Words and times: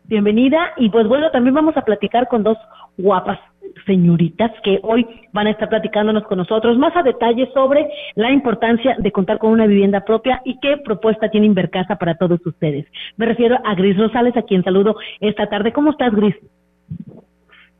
Bienvenida 0.07 0.71
y 0.77 0.89
pues 0.89 1.05
bueno, 1.05 1.29
también 1.31 1.53
vamos 1.53 1.75
a 1.75 1.81
platicar 1.81 2.29
con 2.29 2.41
dos 2.41 2.57
guapas 2.97 3.39
señoritas 3.85 4.51
que 4.63 4.79
hoy 4.83 5.05
van 5.33 5.47
a 5.47 5.51
estar 5.51 5.67
platicándonos 5.67 6.23
con 6.23 6.37
nosotros 6.37 6.77
más 6.77 6.95
a 6.95 7.03
detalle 7.03 7.49
sobre 7.53 7.89
la 8.15 8.31
importancia 8.31 8.95
de 8.99 9.11
contar 9.11 9.37
con 9.37 9.51
una 9.51 9.67
vivienda 9.67 10.05
propia 10.05 10.41
y 10.45 10.59
qué 10.61 10.77
propuesta 10.77 11.29
tiene 11.29 11.47
Invercasa 11.47 11.97
para 11.97 12.15
todos 12.15 12.39
ustedes. 12.45 12.85
Me 13.17 13.25
refiero 13.25 13.57
a 13.65 13.75
Gris 13.75 13.97
Rosales, 13.97 14.37
a 14.37 14.43
quien 14.43 14.63
saludo 14.63 14.95
esta 15.19 15.47
tarde. 15.47 15.73
¿Cómo 15.73 15.91
estás, 15.91 16.13
Gris? 16.13 16.35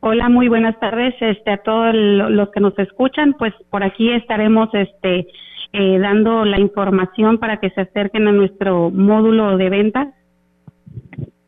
Hola, 0.02 0.28
muy 0.28 0.50
buenas 0.50 0.78
tardes 0.82 1.16
este, 1.22 1.52
a 1.52 1.58
todos 1.58 1.96
los 1.96 2.50
que 2.50 2.60
nos 2.60 2.78
escuchan. 2.78 3.36
Pues 3.40 3.54
por 3.70 3.84
aquí 3.84 4.12
estaremos 4.12 4.68
este, 4.74 5.28
eh, 5.72 6.00
dando 6.00 6.44
la 6.44 6.60
información 6.60 7.38
para 7.38 7.58
que 7.62 7.70
se 7.70 7.82
acerquen 7.82 8.28
a 8.28 8.34
nuestro 8.34 8.90
módulo 8.90 9.56
de 9.56 9.70
ventas. 9.70 10.10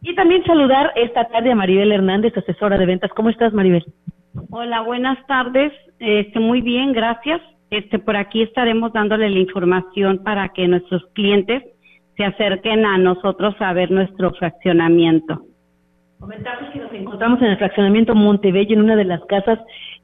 Y 0.01 0.15
también 0.15 0.43
saludar 0.45 0.91
esta 0.95 1.25
tarde 1.25 1.51
a 1.51 1.55
Maribel 1.55 1.91
Hernández, 1.91 2.35
asesora 2.37 2.77
de 2.77 2.85
ventas. 2.85 3.11
¿Cómo 3.15 3.29
estás, 3.29 3.53
Maribel? 3.53 3.85
Hola, 4.49 4.81
buenas 4.81 5.25
tardes. 5.27 5.73
Este, 5.99 6.39
muy 6.39 6.61
bien, 6.61 6.93
gracias. 6.93 7.41
Este, 7.69 7.99
por 7.99 8.15
aquí 8.15 8.41
estaremos 8.41 8.93
dándole 8.93 9.29
la 9.29 9.39
información 9.39 10.23
para 10.23 10.49
que 10.49 10.67
nuestros 10.67 11.05
clientes 11.13 11.63
se 12.15 12.23
acerquen 12.23 12.85
a 12.85 12.97
nosotros 12.97 13.55
a 13.59 13.73
ver 13.73 13.91
nuestro 13.91 14.31
fraccionamiento. 14.31 15.43
Comentamos 16.19 16.69
que 16.71 16.79
nos 16.79 16.93
encontramos 16.93 17.41
en 17.41 17.47
el 17.47 17.57
fraccionamiento 17.57 18.13
Montebello, 18.15 18.73
en 18.73 18.81
una 18.81 18.95
de 18.95 19.05
las 19.05 19.23
casas 19.25 19.59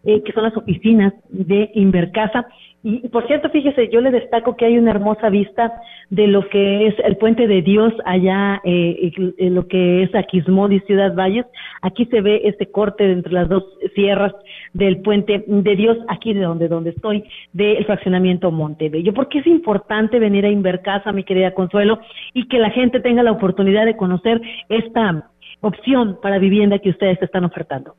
eh, 0.06 0.22
que 0.24 0.32
son 0.32 0.44
las 0.44 0.56
oficinas 0.56 1.14
de 1.30 1.72
Invercasa. 1.74 2.46
Y, 2.88 3.10
por 3.10 3.26
cierto, 3.26 3.50
fíjese, 3.50 3.90
yo 3.90 4.00
le 4.00 4.12
destaco 4.12 4.56
que 4.56 4.66
hay 4.66 4.78
una 4.78 4.92
hermosa 4.92 5.30
vista 5.30 5.74
de 6.12 6.28
lo 6.28 6.48
que 6.50 6.86
es 6.86 6.94
el 7.04 7.18
Puente 7.18 7.48
de 7.48 7.64
Dios 7.64 7.92
allá, 8.06 8.62
eh, 8.64 9.12
lo 9.40 9.68
que 9.68 10.04
es 10.04 10.14
Aquismón 10.14 10.72
y 10.72 10.80
Ciudad 10.82 11.16
Valles. 11.16 11.48
Aquí 11.82 12.06
se 12.06 12.22
ve 12.22 12.42
este 12.44 12.70
corte 12.70 13.12
entre 13.12 13.34
las 13.34 13.50
dos 13.50 13.64
sierras 13.96 14.34
del 14.74 15.02
Puente 15.02 15.44
de 15.48 15.76
Dios, 15.76 15.98
aquí 16.10 16.36
de 16.36 16.42
donde, 16.42 16.68
donde 16.68 16.92
estoy, 16.92 17.24
del 17.54 17.84
fraccionamiento 17.86 18.52
Montebello. 18.52 19.16
Porque 19.16 19.40
es 19.40 19.48
importante 19.48 20.20
venir 20.20 20.46
a 20.46 20.52
Invercasa, 20.52 21.12
mi 21.12 21.24
querida 21.24 21.56
Consuelo, 21.56 21.98
y 22.36 22.48
que 22.48 22.60
la 22.60 22.70
gente 22.70 23.00
tenga 23.00 23.24
la 23.24 23.32
oportunidad 23.32 23.86
de 23.86 23.98
conocer 23.98 24.40
esta 24.70 25.32
opción 25.62 26.20
para 26.22 26.38
vivienda 26.38 26.78
que 26.78 26.92
ustedes 26.92 27.20
están 27.20 27.46
ofertando. 27.46 27.96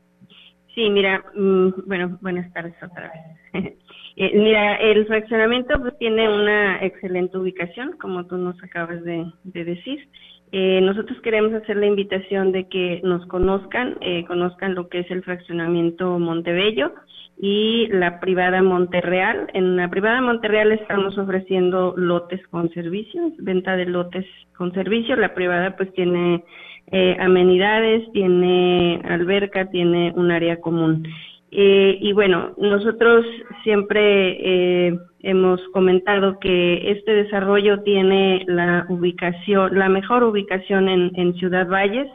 Sí, 0.77 0.91
mira, 0.91 1.25
mm, 1.35 1.89
bueno, 1.89 2.19
buenas 2.21 2.53
tardes 2.53 2.75
otra 2.81 3.11
vez. 3.53 3.75
Eh, 4.17 4.33
mira, 4.35 4.77
el 4.77 5.07
fraccionamiento 5.07 5.79
pues, 5.79 5.97
tiene 5.99 6.29
una 6.29 6.83
excelente 6.83 7.37
ubicación, 7.37 7.93
como 8.01 8.27
tú 8.27 8.39
nos 8.39 8.63
acabas 8.63 9.05
de, 9.05 9.27
decir. 9.45 10.09
Eh, 10.53 10.81
nosotros 10.81 11.21
queremos 11.21 11.53
hacer 11.53 11.77
la 11.77 11.87
invitación 11.87 12.51
de 12.53 12.67
que 12.69 13.01
nos 13.05 13.27
conozcan, 13.27 13.99
eh, 14.01 14.25
conozcan 14.27 14.75
lo 14.75 14.89
que 14.89 15.01
es 15.01 15.11
el 15.11 15.23
fraccionamiento 15.23 16.19
Montebello 16.19 16.95
y 17.39 17.89
la 17.89 18.21
privada 18.21 18.63
Monterreal. 18.63 19.49
En 19.53 19.77
la 19.77 19.91
privada 19.91 20.23
Monterreal 20.23 20.73
estamos 20.73 21.19
ofreciendo 21.19 21.95
lotes 21.97 22.47
con 22.49 22.71
servicios, 22.71 23.33
venta 23.39 23.77
de 23.77 23.85
lotes 23.85 24.25
con 24.57 24.73
servicio. 24.73 25.17
La 25.17 25.35
privada 25.35 25.77
pues 25.77 25.93
tiene 25.93 26.43
eh, 26.91 27.17
amenidades, 27.21 28.11
tiene 28.13 29.03
alberca, 29.05 29.67
tiene 29.67 30.13
un 30.17 30.31
área 30.31 30.61
común. 30.61 31.07
Eh, 31.51 31.99
y 32.01 32.13
bueno, 32.13 32.53
nosotros 32.59 33.25
siempre 33.63 34.89
eh, 34.89 34.99
hemos 35.21 35.61
comentado 35.73 36.39
que 36.41 36.91
este 36.91 37.13
desarrollo 37.13 37.83
tiene 37.83 38.45
la 38.47 38.87
ubicación, 38.89 39.79
la 39.79 39.89
mejor 39.89 40.25
ubicación 40.25 40.89
en, 40.89 41.35
Ciudad 41.35 41.69
Valles. 41.69 42.09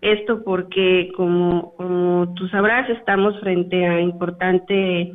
Esto 0.00 0.42
porque, 0.42 1.12
como, 1.16 1.74
como 1.76 2.34
tú 2.34 2.48
sabrás, 2.48 2.90
estamos 2.90 3.38
frente 3.40 3.86
a 3.86 4.00
importante 4.00 5.12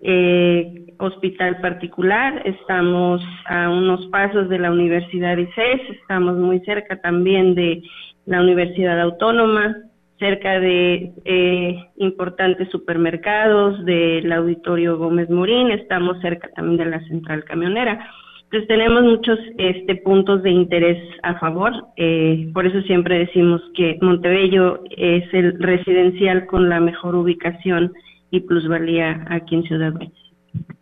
eh, 0.00 0.86
hospital 0.98 1.60
particular, 1.60 2.42
estamos 2.44 3.22
a 3.46 3.70
unos 3.70 4.06
pasos 4.06 4.48
de 4.48 4.58
la 4.58 4.70
Universidad 4.70 5.38
ICES, 5.38 5.80
estamos 6.00 6.36
muy 6.36 6.60
cerca 6.60 7.00
también 7.00 7.54
de 7.54 7.82
la 8.26 8.40
Universidad 8.40 9.00
Autónoma, 9.00 9.76
cerca 10.18 10.58
de 10.60 11.12
eh, 11.24 11.84
importantes 11.96 12.68
supermercados, 12.70 13.84
del 13.84 14.32
Auditorio 14.32 14.96
Gómez 14.98 15.28
Morín, 15.30 15.70
estamos 15.70 16.20
cerca 16.20 16.48
también 16.54 16.78
de 16.78 16.86
la 16.86 17.00
Central 17.06 17.44
Camionera. 17.44 18.10
Entonces 18.44 18.68
tenemos 18.68 19.02
muchos 19.02 19.38
este, 19.58 19.96
puntos 19.96 20.42
de 20.42 20.50
interés 20.50 21.02
a 21.22 21.38
favor, 21.38 21.72
eh, 21.96 22.48
por 22.54 22.64
eso 22.64 22.80
siempre 22.82 23.18
decimos 23.18 23.60
que 23.74 23.98
Montebello 24.00 24.84
es 24.90 25.24
el 25.34 25.58
residencial 25.58 26.46
con 26.46 26.68
la 26.68 26.80
mejor 26.80 27.16
ubicación 27.16 27.92
y 28.30 28.40
plusvalía 28.40 29.24
aquí 29.28 29.56
en 29.56 29.62
Ciudad 29.64 29.92
Valles. 29.92 30.25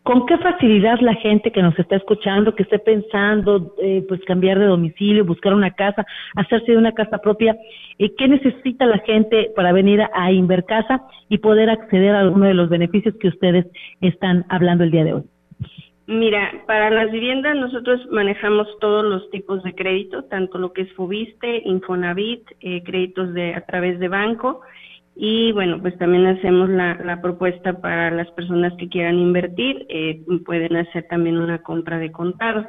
¿Con 0.04 0.26
qué 0.26 0.36
facilidad 0.36 1.00
la 1.00 1.14
gente 1.14 1.50
que 1.50 1.62
nos 1.62 1.78
está 1.78 1.96
escuchando, 1.96 2.54
que 2.54 2.64
esté 2.64 2.78
pensando, 2.78 3.74
eh, 3.82 4.04
pues 4.06 4.20
cambiar 4.26 4.58
de 4.58 4.66
domicilio, 4.66 5.24
buscar 5.24 5.54
una 5.54 5.70
casa, 5.70 6.04
hacerse 6.36 6.72
de 6.72 6.78
una 6.78 6.92
casa 6.92 7.18
propia, 7.18 7.56
eh, 7.98 8.14
qué 8.14 8.28
necesita 8.28 8.84
la 8.84 8.98
gente 8.98 9.50
para 9.56 9.72
venir 9.72 10.02
a, 10.12 10.30
Invercasa 10.30 11.02
y 11.30 11.38
poder 11.38 11.70
acceder 11.70 12.14
a 12.14 12.20
alguno 12.20 12.44
de 12.44 12.52
los 12.52 12.68
beneficios 12.68 13.14
que 13.18 13.28
ustedes 13.28 13.66
están 14.02 14.44
hablando 14.50 14.84
el 14.84 14.90
día 14.90 15.04
de 15.04 15.14
hoy? 15.14 15.22
Mira, 16.06 16.52
para 16.66 16.90
las 16.90 17.10
viviendas 17.10 17.56
nosotros 17.56 18.06
manejamos 18.10 18.68
todos 18.80 19.06
los 19.06 19.30
tipos 19.30 19.62
de 19.62 19.74
crédito, 19.74 20.24
tanto 20.24 20.58
lo 20.58 20.74
que 20.74 20.82
es 20.82 20.92
Fubiste, 20.92 21.62
Infonavit, 21.64 22.42
eh, 22.60 22.82
créditos 22.84 23.32
de 23.32 23.54
a 23.54 23.62
través 23.62 23.98
de 23.98 24.08
banco 24.08 24.60
y 25.16 25.52
bueno, 25.52 25.80
pues 25.80 25.96
también 25.98 26.26
hacemos 26.26 26.68
la, 26.68 26.94
la 27.04 27.20
propuesta 27.22 27.80
para 27.80 28.10
las 28.10 28.30
personas 28.32 28.72
que 28.78 28.88
quieran 28.88 29.18
invertir, 29.18 29.86
eh, 29.88 30.22
pueden 30.44 30.76
hacer 30.76 31.06
también 31.08 31.38
una 31.38 31.62
compra 31.62 31.98
de 31.98 32.10
contado. 32.10 32.66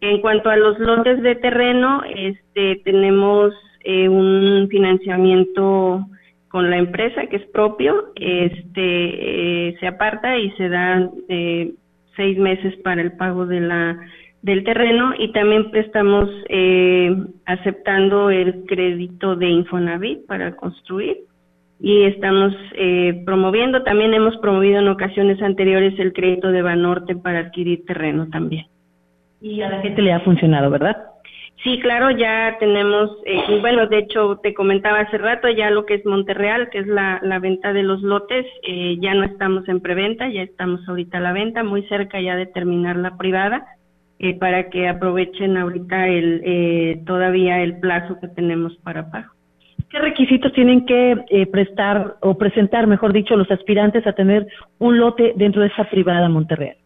En 0.00 0.20
cuanto 0.20 0.50
a 0.50 0.56
los 0.56 0.78
lotes 0.78 1.22
de 1.22 1.34
terreno, 1.36 2.02
este, 2.04 2.80
tenemos 2.84 3.54
eh, 3.84 4.08
un 4.08 4.68
financiamiento 4.70 6.06
con 6.48 6.70
la 6.70 6.78
empresa 6.78 7.26
que 7.26 7.36
es 7.36 7.46
propio, 7.46 8.12
este, 8.14 9.68
eh, 9.70 9.76
se 9.80 9.86
aparta 9.86 10.38
y 10.38 10.50
se 10.52 10.68
dan 10.68 11.10
eh, 11.28 11.72
seis 12.16 12.38
meses 12.38 12.76
para 12.84 13.02
el 13.02 13.12
pago 13.12 13.44
de 13.44 13.60
la 13.60 13.98
del 14.42 14.62
terreno 14.62 15.14
y 15.18 15.32
también 15.32 15.70
estamos 15.72 16.28
eh, 16.50 17.16
aceptando 17.46 18.30
el 18.30 18.66
crédito 18.66 19.36
de 19.36 19.48
Infonavit 19.48 20.26
para 20.26 20.54
construir 20.54 21.16
y 21.84 22.04
estamos 22.04 22.54
eh, 22.76 23.22
promoviendo, 23.26 23.82
también 23.82 24.14
hemos 24.14 24.34
promovido 24.38 24.78
en 24.78 24.88
ocasiones 24.88 25.42
anteriores 25.42 25.92
el 25.98 26.14
crédito 26.14 26.50
de 26.50 26.62
Banorte 26.62 27.14
para 27.14 27.40
adquirir 27.40 27.84
terreno 27.84 28.26
también. 28.30 28.64
Y 29.42 29.60
a 29.60 29.68
la 29.68 29.82
gente 29.82 30.00
le 30.00 30.14
ha 30.14 30.20
funcionado, 30.20 30.70
¿verdad? 30.70 30.96
Sí, 31.62 31.78
claro, 31.80 32.10
ya 32.10 32.56
tenemos, 32.58 33.10
eh, 33.26 33.58
bueno, 33.60 33.86
de 33.86 33.98
hecho 33.98 34.40
te 34.42 34.54
comentaba 34.54 35.00
hace 35.00 35.18
rato 35.18 35.50
ya 35.50 35.68
lo 35.68 35.84
que 35.84 35.96
es 35.96 36.06
Monterreal, 36.06 36.70
que 36.70 36.78
es 36.78 36.86
la, 36.86 37.20
la 37.22 37.38
venta 37.38 37.74
de 37.74 37.82
los 37.82 38.00
lotes, 38.00 38.46
eh, 38.66 38.96
ya 38.98 39.12
no 39.12 39.24
estamos 39.24 39.68
en 39.68 39.80
preventa, 39.80 40.26
ya 40.30 40.40
estamos 40.40 40.88
ahorita 40.88 41.18
a 41.18 41.20
la 41.20 41.34
venta, 41.34 41.64
muy 41.64 41.82
cerca 41.88 42.18
ya 42.18 42.34
de 42.34 42.46
terminar 42.46 42.96
la 42.96 43.18
privada, 43.18 43.66
eh, 44.20 44.38
para 44.38 44.70
que 44.70 44.88
aprovechen 44.88 45.58
ahorita 45.58 46.08
el 46.08 46.40
eh, 46.46 47.02
todavía 47.04 47.62
el 47.62 47.78
plazo 47.78 48.18
que 48.20 48.28
tenemos 48.28 48.74
para 48.78 49.10
pago. 49.10 49.34
¿Qué 49.94 50.00
requisitos 50.00 50.52
tienen 50.54 50.86
que 50.86 51.14
eh, 51.28 51.46
prestar 51.46 52.16
o 52.20 52.36
presentar, 52.36 52.88
mejor 52.88 53.12
dicho, 53.12 53.36
los 53.36 53.48
aspirantes 53.48 54.04
a 54.08 54.12
tener 54.12 54.44
un 54.80 54.98
lote 54.98 55.34
dentro 55.36 55.62
de 55.62 55.68
esa 55.68 55.84
privada 55.84 56.28
Monterreal? 56.28 56.76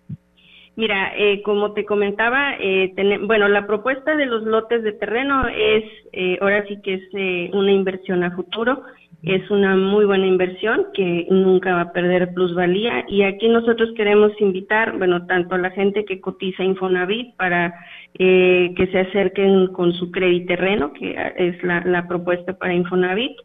Mira, 0.77 1.15
eh, 1.17 1.41
como 1.41 1.73
te 1.73 1.87
comentaba, 1.87 2.57
eh, 2.61 2.93
bueno, 3.23 3.49
la 3.49 3.67
propuesta 3.67 4.15
de 4.15 4.27
los 4.27 4.43
lotes 4.43 4.83
de 4.83 4.93
terreno 4.93 5.49
es, 5.49 5.85
eh, 6.13 6.37
ahora 6.43 6.67
sí 6.67 6.83
que 6.83 6.95
es 6.95 7.03
eh, 7.15 7.51
una 7.55 7.73
inversión 7.73 8.25
a 8.25 8.37
futuro, 8.37 8.83
es 9.23 9.51
una 9.51 9.77
muy 9.77 10.05
buena 10.05 10.27
inversión 10.27 10.87
que 10.95 11.27
nunca 11.31 11.75
va 11.75 11.81
a 11.81 11.93
perder 11.93 12.33
plusvalía 12.35 13.05
y 13.09 13.23
aquí 13.23 13.49
nosotros 13.49 13.91
queremos 13.97 14.33
invitar, 14.41 14.97
bueno, 14.97 15.27
tanto 15.27 15.57
a 15.57 15.59
la 15.59 15.71
gente 15.71 16.05
que 16.05 16.21
cotiza 16.21 16.63
Infonavit 16.63 17.35
para 17.37 17.75
eh, 18.19 18.73
que 18.77 18.87
se 18.87 19.01
acerquen 19.01 19.69
con 19.69 19.93
su 19.93 20.11
crédito 20.11 20.49
terreno, 20.49 20.93
que 20.93 21.17
es 21.37 21.63
la, 21.65 21.81
la 21.85 22.07
propuesta 22.07 22.57
para 22.57 22.75
Infonavit, 22.75 23.37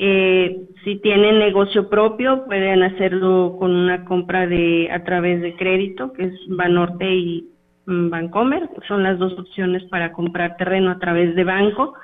eh, 0.00 0.60
si 0.84 1.00
tienen 1.00 1.40
negocio 1.40 1.90
propio, 1.90 2.44
pueden 2.46 2.84
hacerlo 2.84 3.56
con 3.58 3.74
una 3.74 4.04
compra 4.04 4.46
de 4.46 4.88
a 4.92 5.02
través 5.02 5.42
de 5.42 5.56
crédito, 5.56 6.12
que 6.12 6.26
es 6.26 6.34
Banorte 6.46 7.04
y 7.12 7.48
mm, 7.86 8.08
Bancomer. 8.08 8.70
Son 8.86 9.02
las 9.02 9.18
dos 9.18 9.36
opciones 9.36 9.82
para 9.86 10.12
comprar 10.12 10.56
terreno 10.56 10.92
a 10.92 11.00
través 11.00 11.34
de 11.34 11.42
banco. 11.42 11.94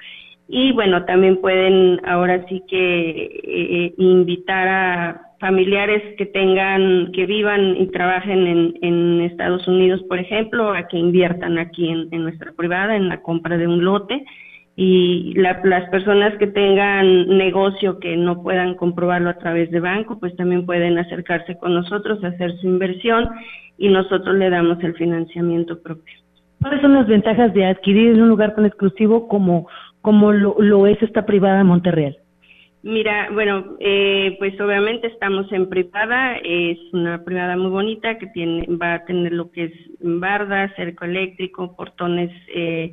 Y 0.49 0.73
bueno, 0.73 1.05
también 1.05 1.41
pueden 1.41 2.01
ahora 2.07 2.45
sí 2.49 2.63
que 2.69 3.41
eh, 3.43 3.95
invitar 3.97 4.69
a 4.69 5.25
familiares 5.41 6.03
que 6.17 6.27
tengan, 6.27 7.13
que 7.13 7.27
vivan 7.27 7.77
y 7.77 7.87
trabajen 7.89 8.47
en, 8.47 8.75
en 8.83 9.21
Estados 9.23 9.67
Unidos, 9.69 10.03
por 10.09 10.19
ejemplo, 10.19 10.73
a 10.73 10.87
que 10.89 10.99
inviertan 10.99 11.59
aquí 11.59 11.89
en, 11.89 12.23
nuestra 12.23 12.53
privada 12.53 12.97
en 12.97 13.09
la 13.09 13.21
compra 13.21 13.57
de 13.57 13.67
un 13.67 13.85
lote 13.85 14.25
y 14.77 15.35
la, 15.35 15.61
las 15.65 15.89
personas 15.91 16.37
que 16.39 16.47
tengan 16.47 17.29
negocio 17.29 17.99
que 17.99 18.17
no 18.17 18.43
puedan 18.43 18.75
comprobarlo 18.75 19.31
a 19.31 19.39
través 19.39 19.71
de 19.71 19.81
banco, 19.81 20.19
pues 20.19 20.35
también 20.37 20.67
pueden 20.67 20.99
acercarse 20.99 21.57
con 21.59 21.75
nosotros, 21.75 22.25
hacer 22.25 22.57
su 22.59 22.67
inversión 22.67 23.29
y 23.77 23.89
nosotros 23.89 24.35
le 24.37 24.51
damos 24.51 24.83
el 24.83 24.95
financiamiento 24.95 25.81
propio. 25.81 26.15
¿Cuáles 26.63 26.81
son 26.81 26.95
las 26.95 27.07
ventajas 27.07 27.53
de 27.53 27.67
adquirir 27.67 28.15
un 28.15 28.29
lugar 28.31 28.55
tan 28.55 28.65
exclusivo 28.65 29.29
como, 29.29 29.69
como 30.05 30.33
lo, 30.33 30.57
lo 30.59 30.87
es 30.87 31.03
esta 31.03 31.25
privada 31.25 31.65
Monterreal? 31.65 32.19
Mira, 32.83 33.31
bueno, 33.33 33.77
eh, 33.81 34.37
pues 34.39 34.61
obviamente 34.61 35.07
estamos 35.07 35.51
en 35.51 35.71
privada, 35.71 36.37
es 36.45 36.77
una 36.93 37.25
privada 37.25 37.57
muy 37.57 37.71
bonita 37.71 38.19
que 38.19 38.27
tiene, 38.27 38.67
va 38.67 38.93
a 38.93 39.05
tener 39.07 39.33
lo 39.33 39.51
que 39.51 39.65
es 39.65 39.73
barda, 40.01 40.71
cerco 40.77 41.07
eléctrico, 41.07 41.75
portones 41.75 42.31
eh, 42.55 42.93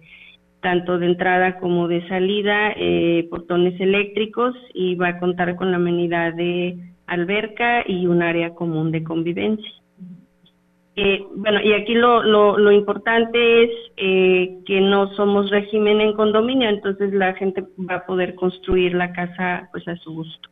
tanto 0.61 0.97
de 0.97 1.07
entrada 1.07 1.59
como 1.59 1.89
de 1.89 2.07
salida, 2.07 2.71
eh, 2.77 3.27
portones 3.29 3.77
eléctricos 3.81 4.55
y 4.73 4.95
va 4.95 5.09
a 5.09 5.19
contar 5.19 5.57
con 5.57 5.71
la 5.71 5.77
amenidad 5.77 6.33
de 6.33 6.77
alberca 7.07 7.83
y 7.85 8.07
un 8.07 8.21
área 8.21 8.55
común 8.55 8.93
de 8.93 9.03
convivencia. 9.03 9.80
Eh, 10.95 11.23
bueno, 11.35 11.61
y 11.63 11.71
aquí 11.71 11.93
lo, 11.93 12.21
lo, 12.21 12.57
lo 12.57 12.71
importante 12.71 13.63
es 13.63 13.69
eh, 13.95 14.57
que 14.65 14.81
no 14.81 15.13
somos 15.13 15.49
régimen 15.49 16.01
en 16.01 16.13
condominio, 16.13 16.67
entonces 16.67 17.13
la 17.13 17.33
gente 17.33 17.63
va 17.89 17.95
a 17.95 18.05
poder 18.05 18.35
construir 18.35 18.93
la 18.93 19.13
casa 19.13 19.69
pues 19.71 19.87
a 19.87 19.95
su 19.95 20.13
gusto. 20.13 20.49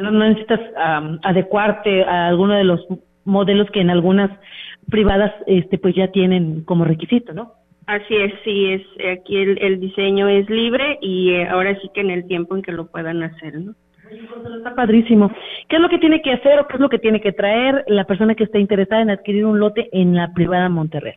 No 0.00 0.10
necesitas 0.12 0.60
um, 0.60 1.18
adecuarte 1.22 2.04
a 2.04 2.28
alguno 2.28 2.54
de 2.54 2.64
los 2.64 2.86
modelos 3.24 3.70
que 3.70 3.80
en 3.80 3.90
algunas 3.90 4.30
privadas 4.90 5.32
este 5.46 5.76
pues 5.76 5.94
ya 5.94 6.08
tienen 6.08 6.62
como 6.64 6.84
requisito, 6.84 7.34
¿no? 7.34 7.52
Así 7.86 8.16
es, 8.16 8.32
sí, 8.44 8.72
es 8.72 8.82
aquí 9.18 9.36
el, 9.36 9.58
el 9.60 9.80
diseño 9.80 10.28
es 10.28 10.48
libre 10.48 10.98
y 11.02 11.32
eh, 11.32 11.48
ahora 11.48 11.78
sí 11.80 11.90
que 11.92 12.00
en 12.00 12.10
el 12.10 12.26
tiempo 12.26 12.54
en 12.54 12.62
que 12.62 12.72
lo 12.72 12.86
puedan 12.86 13.22
hacer, 13.22 13.60
¿no? 13.60 13.74
Está 14.56 14.74
padrísimo. 14.74 15.30
¿Qué 15.68 15.76
es 15.76 15.82
lo 15.82 15.88
que 15.88 15.98
tiene 15.98 16.22
que 16.22 16.32
hacer 16.32 16.58
o 16.58 16.66
qué 16.66 16.74
es 16.74 16.80
lo 16.80 16.88
que 16.88 16.98
tiene 16.98 17.20
que 17.20 17.32
traer 17.32 17.84
la 17.86 18.04
persona 18.04 18.34
que 18.34 18.44
esté 18.44 18.58
interesada 18.58 19.02
en 19.02 19.10
adquirir 19.10 19.44
un 19.44 19.60
lote 19.60 19.88
en 19.92 20.14
la 20.14 20.32
privada 20.32 20.68
Monterrey? 20.68 21.14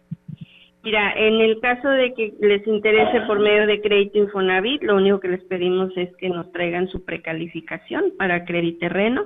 Mira, 0.83 1.13
en 1.15 1.39
el 1.39 1.61
caso 1.61 1.87
de 1.87 2.13
que 2.13 2.33
les 2.41 2.67
interese 2.67 3.21
por 3.21 3.39
medio 3.39 3.65
de 3.65 3.79
crédito 3.79 4.17
Infonavit, 4.19 4.83
lo 4.83 4.97
único 4.97 5.19
que 5.21 5.29
les 5.29 5.43
pedimos 5.45 5.95
es 5.95 6.13
que 6.17 6.27
nos 6.27 6.51
traigan 6.51 6.89
su 6.89 7.05
precalificación 7.05 8.11
para 8.17 8.43
crédito 8.43 8.79
terreno 8.79 9.23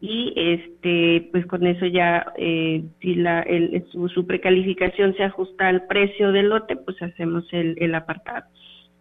y 0.00 0.32
este 0.36 1.28
pues 1.30 1.46
con 1.46 1.66
eso 1.66 1.86
ya 1.86 2.26
eh, 2.36 2.82
si 3.00 3.14
la 3.14 3.40
el, 3.42 3.84
su, 3.92 4.08
su, 4.08 4.26
precalificación 4.26 5.14
se 5.14 5.22
ajusta 5.22 5.68
al 5.68 5.86
precio 5.86 6.32
del 6.32 6.48
lote 6.48 6.76
pues 6.76 7.00
hacemos 7.00 7.50
el, 7.52 7.76
el 7.78 7.94
apartado 7.94 8.44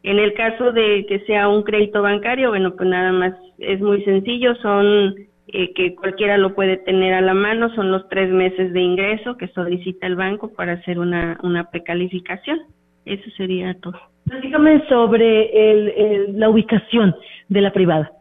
en 0.06 0.20
el 0.20 0.34
caso 0.34 0.72
de 0.72 1.06
que 1.08 1.20
sea 1.22 1.50
un 1.50 1.64
crédito 1.64 2.02
bancario 2.02 2.50
bueno 2.50 2.76
pues 2.76 2.88
nada 2.90 3.12
más 3.12 3.34
es 3.58 3.82
muy 3.82 4.04
sencillo 4.04 4.56
son 4.56 5.16
eh, 5.48 5.74
que 5.74 5.96
cualquiera 5.96 6.38
lo 6.38 6.56
puede 6.56 6.78
tener 6.78 7.14
a 7.14 7.22
la 7.22 7.34
mano 7.34 7.74
son 7.76 7.92
los 7.92 8.10
tres 8.10 8.32
meses 8.32 8.74
de 8.74 8.82
ingreso 8.82 9.38
que 9.38 9.48
solicita 9.50 10.08
el 10.08 10.16
banco 10.16 10.52
para 10.54 10.74
hacer 10.74 11.00
una 11.00 11.38
una 11.44 11.70
precalificación. 11.70 12.60
Eso 13.06 13.30
sería 13.38 13.76
todo. 13.80 14.00
Dígame 14.42 14.88
sobre 14.90 15.72
el, 15.72 15.90
el, 15.90 16.40
la 16.40 16.50
ubicación 16.50 17.16
de 17.50 17.62
la 17.62 17.72
privada. 17.72 18.12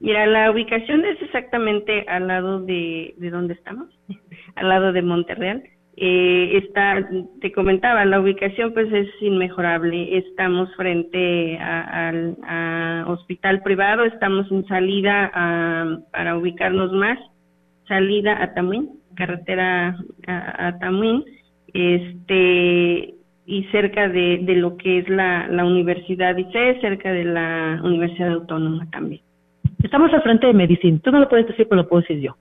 Mira, 0.00 0.26
la 0.26 0.50
ubicación 0.50 1.04
es 1.06 1.22
exactamente 1.22 2.04
al 2.06 2.26
lado 2.26 2.60
de, 2.60 3.14
de 3.16 3.30
donde 3.30 3.54
estamos, 3.54 3.88
al 4.56 4.68
lado 4.68 4.92
de 4.92 5.00
Monterreal. 5.00 5.62
Eh, 6.04 6.58
está, 6.58 7.08
te 7.40 7.52
comentaba, 7.52 8.04
la 8.04 8.18
ubicación 8.18 8.72
pues 8.72 8.92
es 8.92 9.08
inmejorable. 9.20 10.18
Estamos 10.18 10.68
frente 10.74 11.56
al 11.58 12.36
hospital 13.06 13.62
privado, 13.62 14.02
estamos 14.02 14.50
en 14.50 14.66
salida 14.66 15.30
a, 15.32 16.00
para 16.10 16.36
ubicarnos 16.36 16.92
más, 16.92 17.20
salida 17.86 18.42
a 18.42 18.52
Tamuín, 18.52 18.90
carretera 19.14 19.96
a, 20.26 20.66
a 20.66 20.78
Tamuín, 20.80 21.24
este 21.72 23.14
y 23.46 23.64
cerca 23.70 24.08
de, 24.08 24.42
lo 24.56 24.76
que 24.76 24.98
es 24.98 25.08
la, 25.08 25.46
la 25.46 25.64
Universidad 25.64 26.36
ICE, 26.36 26.80
cerca 26.80 27.12
de 27.12 27.26
la 27.26 27.80
Universidad 27.84 28.32
Autónoma 28.32 28.90
también. 28.90 29.22
Estamos 29.80 30.12
al 30.12 30.22
frente 30.22 30.48
de 30.48 30.52
Medicine. 30.52 30.98
Tú 30.98 31.12
no 31.12 31.20
lo 31.20 31.28
puedes 31.28 31.46
decir, 31.46 31.68
pero 31.68 31.82
lo 31.82 31.88
puedo 31.88 32.00
decir 32.02 32.18
yo. 32.18 32.34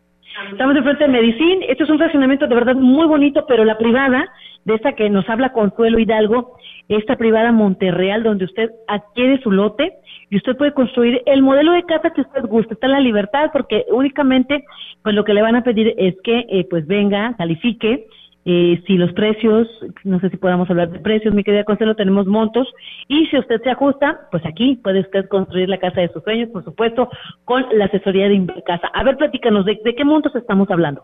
Estamos 0.52 0.76
al 0.76 0.84
frente 0.84 1.04
de 1.04 1.10
Medicine. 1.10 1.66
Esto 1.68 1.84
es 1.84 1.90
un 1.90 1.98
fraccionamiento 1.98 2.48
de 2.48 2.56
verdad 2.56 2.76
muy 2.76 3.06
bonito, 3.06 3.46
pero 3.48 3.66
la 3.66 3.78
privada, 3.78 4.28
de 4.66 4.76
esta 4.76 4.94
que 4.94 5.10
nos 5.10 5.28
habla 5.30 5.52
Consuelo 5.52 6.00
Hidalgo, 6.00 6.58
esta 6.88 7.16
privada 7.16 7.52
Monterreal, 7.52 8.24
donde 8.24 8.46
usted 8.46 8.70
adquiere 8.88 9.42
su 9.42 9.52
lote 9.52 9.94
y 10.30 10.38
usted 10.38 10.56
puede 10.56 10.74
construir 10.74 11.22
el 11.26 11.42
modelo 11.42 11.74
de 11.74 11.84
casa 11.84 12.12
que 12.12 12.22
usted 12.22 12.44
guste. 12.46 12.74
Está 12.74 12.88
en 12.88 12.94
la 12.94 13.00
libertad 13.00 13.50
porque 13.52 13.86
únicamente 13.92 14.64
pues 15.04 15.16
lo 15.16 15.24
que 15.24 15.34
le 15.34 15.42
van 15.42 15.56
a 15.56 15.64
pedir 15.64 15.94
es 15.98 16.16
que 16.24 16.46
eh, 16.50 16.66
pues 16.70 16.88
venga, 16.88 17.36
califique, 17.38 18.08
eh, 18.46 18.82
si 18.88 18.98
los 18.98 19.14
precios, 19.14 19.68
no 20.04 20.20
sé 20.20 20.30
si 20.30 20.38
podamos 20.38 20.70
hablar 20.70 20.90
de 20.90 21.00
precios, 21.00 21.34
mi 21.34 21.44
querida 21.44 21.64
Consuelo, 21.64 21.96
tenemos 21.96 22.26
montos, 22.26 22.68
y 23.08 23.28
si 23.28 23.38
usted 23.38 23.62
se 23.62 23.70
ajusta, 23.70 24.22
pues 24.32 24.46
aquí 24.46 24.80
puede 24.84 25.02
usted 25.02 25.28
construir 25.28 25.70
la 25.70 25.78
casa 25.78 26.02
de 26.02 26.10
sus 26.10 26.24
sueños, 26.24 26.50
por 26.50 26.64
supuesto, 26.64 27.10
con 27.46 27.66
la 27.74 27.86
asesoría 27.86 28.28
de 28.28 28.36
Invercasa. 28.36 28.88
A 28.88 29.04
ver, 29.04 29.18
platícanos, 29.18 29.66
¿de, 29.66 29.80
de 29.84 29.96
qué 29.96 30.04
montos 30.04 30.36
estamos 30.36 30.70
hablando? 30.72 31.04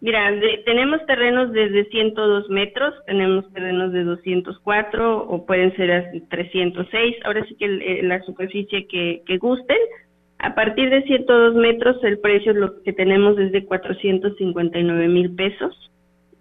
Mira, 0.00 0.32
de, 0.32 0.62
tenemos 0.64 1.04
terrenos 1.06 1.52
desde 1.52 1.84
102 1.84 2.48
metros, 2.48 2.94
tenemos 3.06 3.52
terrenos 3.52 3.92
de 3.92 4.04
204 4.04 5.28
o 5.28 5.46
pueden 5.46 5.76
ser 5.76 6.22
306, 6.28 7.16
ahora 7.24 7.44
sí 7.46 7.54
que 7.56 7.66
el, 7.66 8.08
la 8.08 8.22
superficie 8.22 8.86
que, 8.86 9.22
que 9.26 9.38
gusten. 9.38 9.78
A 10.38 10.56
partir 10.56 10.90
de 10.90 11.02
102 11.02 11.54
metros 11.54 12.02
el 12.02 12.18
precio 12.18 12.52
lo 12.52 12.82
que 12.82 12.92
tenemos 12.92 13.38
es 13.38 13.52
de 13.52 13.64
459 13.64 15.06
mil 15.06 15.34
pesos 15.36 15.91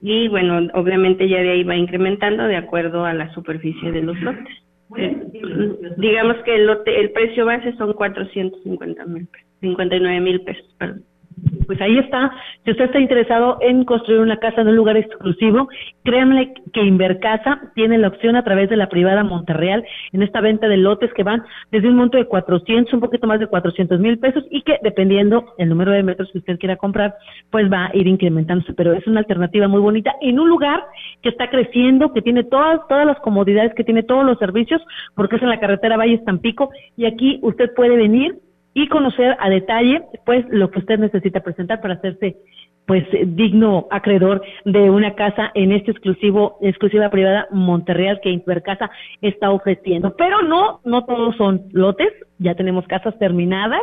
y 0.02 0.28
bueno, 0.28 0.68
obviamente 0.74 1.30
ya 1.30 1.38
de 1.38 1.52
ahí 1.52 1.64
va 1.64 1.76
incrementando 1.76 2.44
de 2.44 2.58
acuerdo 2.58 3.06
a 3.06 3.14
la 3.14 3.32
superficie 3.34 3.92
de 3.92 4.02
los 4.02 4.20
lotes. 4.22 4.58
Digamos 5.98 6.38
que 6.44 6.56
el 6.56 6.66
lote, 6.66 7.00
el 7.00 7.12
precio 7.12 7.46
base 7.46 7.74
son 7.78 7.94
450 7.94 9.06
mil 9.06 9.28
pesos, 9.28 9.48
59 9.62 10.20
mil 10.20 10.42
pesos, 10.42 10.76
perdón. 10.78 11.04
Pues 11.66 11.80
ahí 11.82 11.98
está. 11.98 12.34
Si 12.66 12.72
usted 12.72 12.86
está 12.86 13.00
interesado 13.00 13.58
en 13.62 13.86
construir 13.86 14.20
una 14.20 14.38
casa 14.38 14.62
en 14.62 14.68
un 14.68 14.76
lugar 14.76 14.98
exclusivo, 14.98 15.70
créanme 16.04 16.54
que 16.74 16.84
Invercasa 16.84 17.72
tiene 17.76 17.98
la 17.98 18.10
opción 18.10 18.36
a 18.36 18.44
través 18.44 18.70
de 18.70 18.76
la 18.76 18.90
privada 18.90 19.24
Monterreal 19.24 19.86
en 20.12 20.22
esta 20.22 20.42
venta 20.42 20.68
de 20.68 20.78
lotes 20.78 21.14
que 21.14 21.24
van 21.24 21.44
desde 21.72 21.88
un 21.88 21.96
monto 21.96 22.18
de 22.18 22.26
400, 22.26 22.94
un 22.94 23.00
poquito 23.00 23.26
más 23.26 23.40
de 23.40 23.48
400 23.48 24.00
mil 24.00 24.20
pesos 24.20 24.44
y 24.52 24.64
que 24.64 24.80
dependiendo 24.84 25.46
el 25.58 25.70
número 25.70 25.92
de 25.92 26.04
metros 26.04 26.30
que 26.32 26.40
usted 26.40 26.60
quiera 26.60 26.76
comprar, 26.76 27.16
pues 27.50 27.72
va 27.72 27.86
a 27.86 27.96
ir 27.96 28.08
incrementándose. 28.08 28.74
Pero 28.74 28.94
es 28.94 29.08
una 29.08 29.22
alternativa 29.22 29.68
muy 29.68 29.80
bonita 29.80 30.14
en 30.22 30.40
un 30.40 30.50
lugar 30.50 30.84
que 31.22 31.30
está 31.30 31.50
creciendo, 31.50 32.12
que 32.14 32.22
tiene 32.22 32.44
todas, 32.44 32.86
todas 32.90 33.06
las 33.06 33.20
comodidades, 33.20 33.74
que 33.76 33.84
tiene 33.84 34.04
todos 34.04 34.26
los 34.26 34.38
servicios, 34.40 34.82
porque 35.16 35.38
es 35.38 35.42
en 35.42 35.50
la 35.50 35.60
carretera 35.60 35.98
Valle 35.98 36.18
Tampico 36.20 36.70
y 36.98 37.06
aquí 37.06 37.40
usted 37.42 37.74
puede 37.76 37.96
venir 37.96 38.36
y 38.74 38.88
conocer 38.88 39.36
a 39.40 39.50
detalle 39.50 40.04
pues 40.26 40.46
lo 40.50 40.72
que 40.72 40.80
usted 40.80 41.00
necesita 41.00 41.42
presentar 41.42 41.82
para 41.82 41.96
hacerse 41.96 42.38
pues 42.86 43.06
digno 43.26 43.88
acreedor 43.92 44.42
de 44.66 44.90
una 44.90 45.14
casa 45.16 45.52
en 45.54 45.72
este 45.72 45.92
exclusivo 45.92 46.58
exclusiva 46.62 47.10
privada 47.10 47.48
Monterreal 47.52 48.20
que 48.22 48.30
Intercasa 48.30 48.90
está 49.22 49.52
ofreciendo. 49.52 50.16
Pero 50.18 50.42
no 50.42 50.82
no 50.84 51.06
todos 51.06 51.36
son 51.38 51.62
lotes, 51.72 52.12
ya 52.40 52.56
tenemos 52.56 52.86
casas 52.88 53.18
terminadas. 53.20 53.82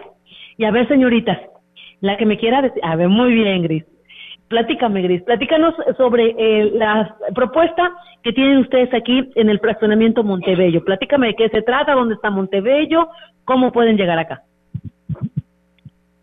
Y 0.56 0.64
a 0.64 0.70
ver, 0.72 0.88
señoritas, 0.88 1.38
la 2.00 2.16
que 2.16 2.26
me 2.26 2.38
quiera 2.38 2.62
decir, 2.62 2.82
a 2.84 2.96
ver, 2.96 3.08
muy 3.08 3.32
bien, 3.32 3.62
Gris. 3.62 3.84
Platícame, 4.48 5.02
Gris, 5.02 5.22
platícanos 5.22 5.74
sobre 5.98 6.34
eh, 6.38 6.72
la 6.74 7.16
propuesta 7.34 7.92
que 8.22 8.32
tienen 8.32 8.58
ustedes 8.58 8.92
aquí 8.94 9.30
en 9.34 9.50
el 9.50 9.60
fraccionamiento 9.60 10.24
Montebello. 10.24 10.84
Platícame 10.84 11.28
de 11.28 11.34
qué 11.34 11.48
se 11.50 11.62
trata, 11.62 11.94
dónde 11.94 12.14
está 12.14 12.30
Montebello, 12.30 13.08
cómo 13.44 13.72
pueden 13.72 13.96
llegar 13.96 14.18
acá. 14.18 14.42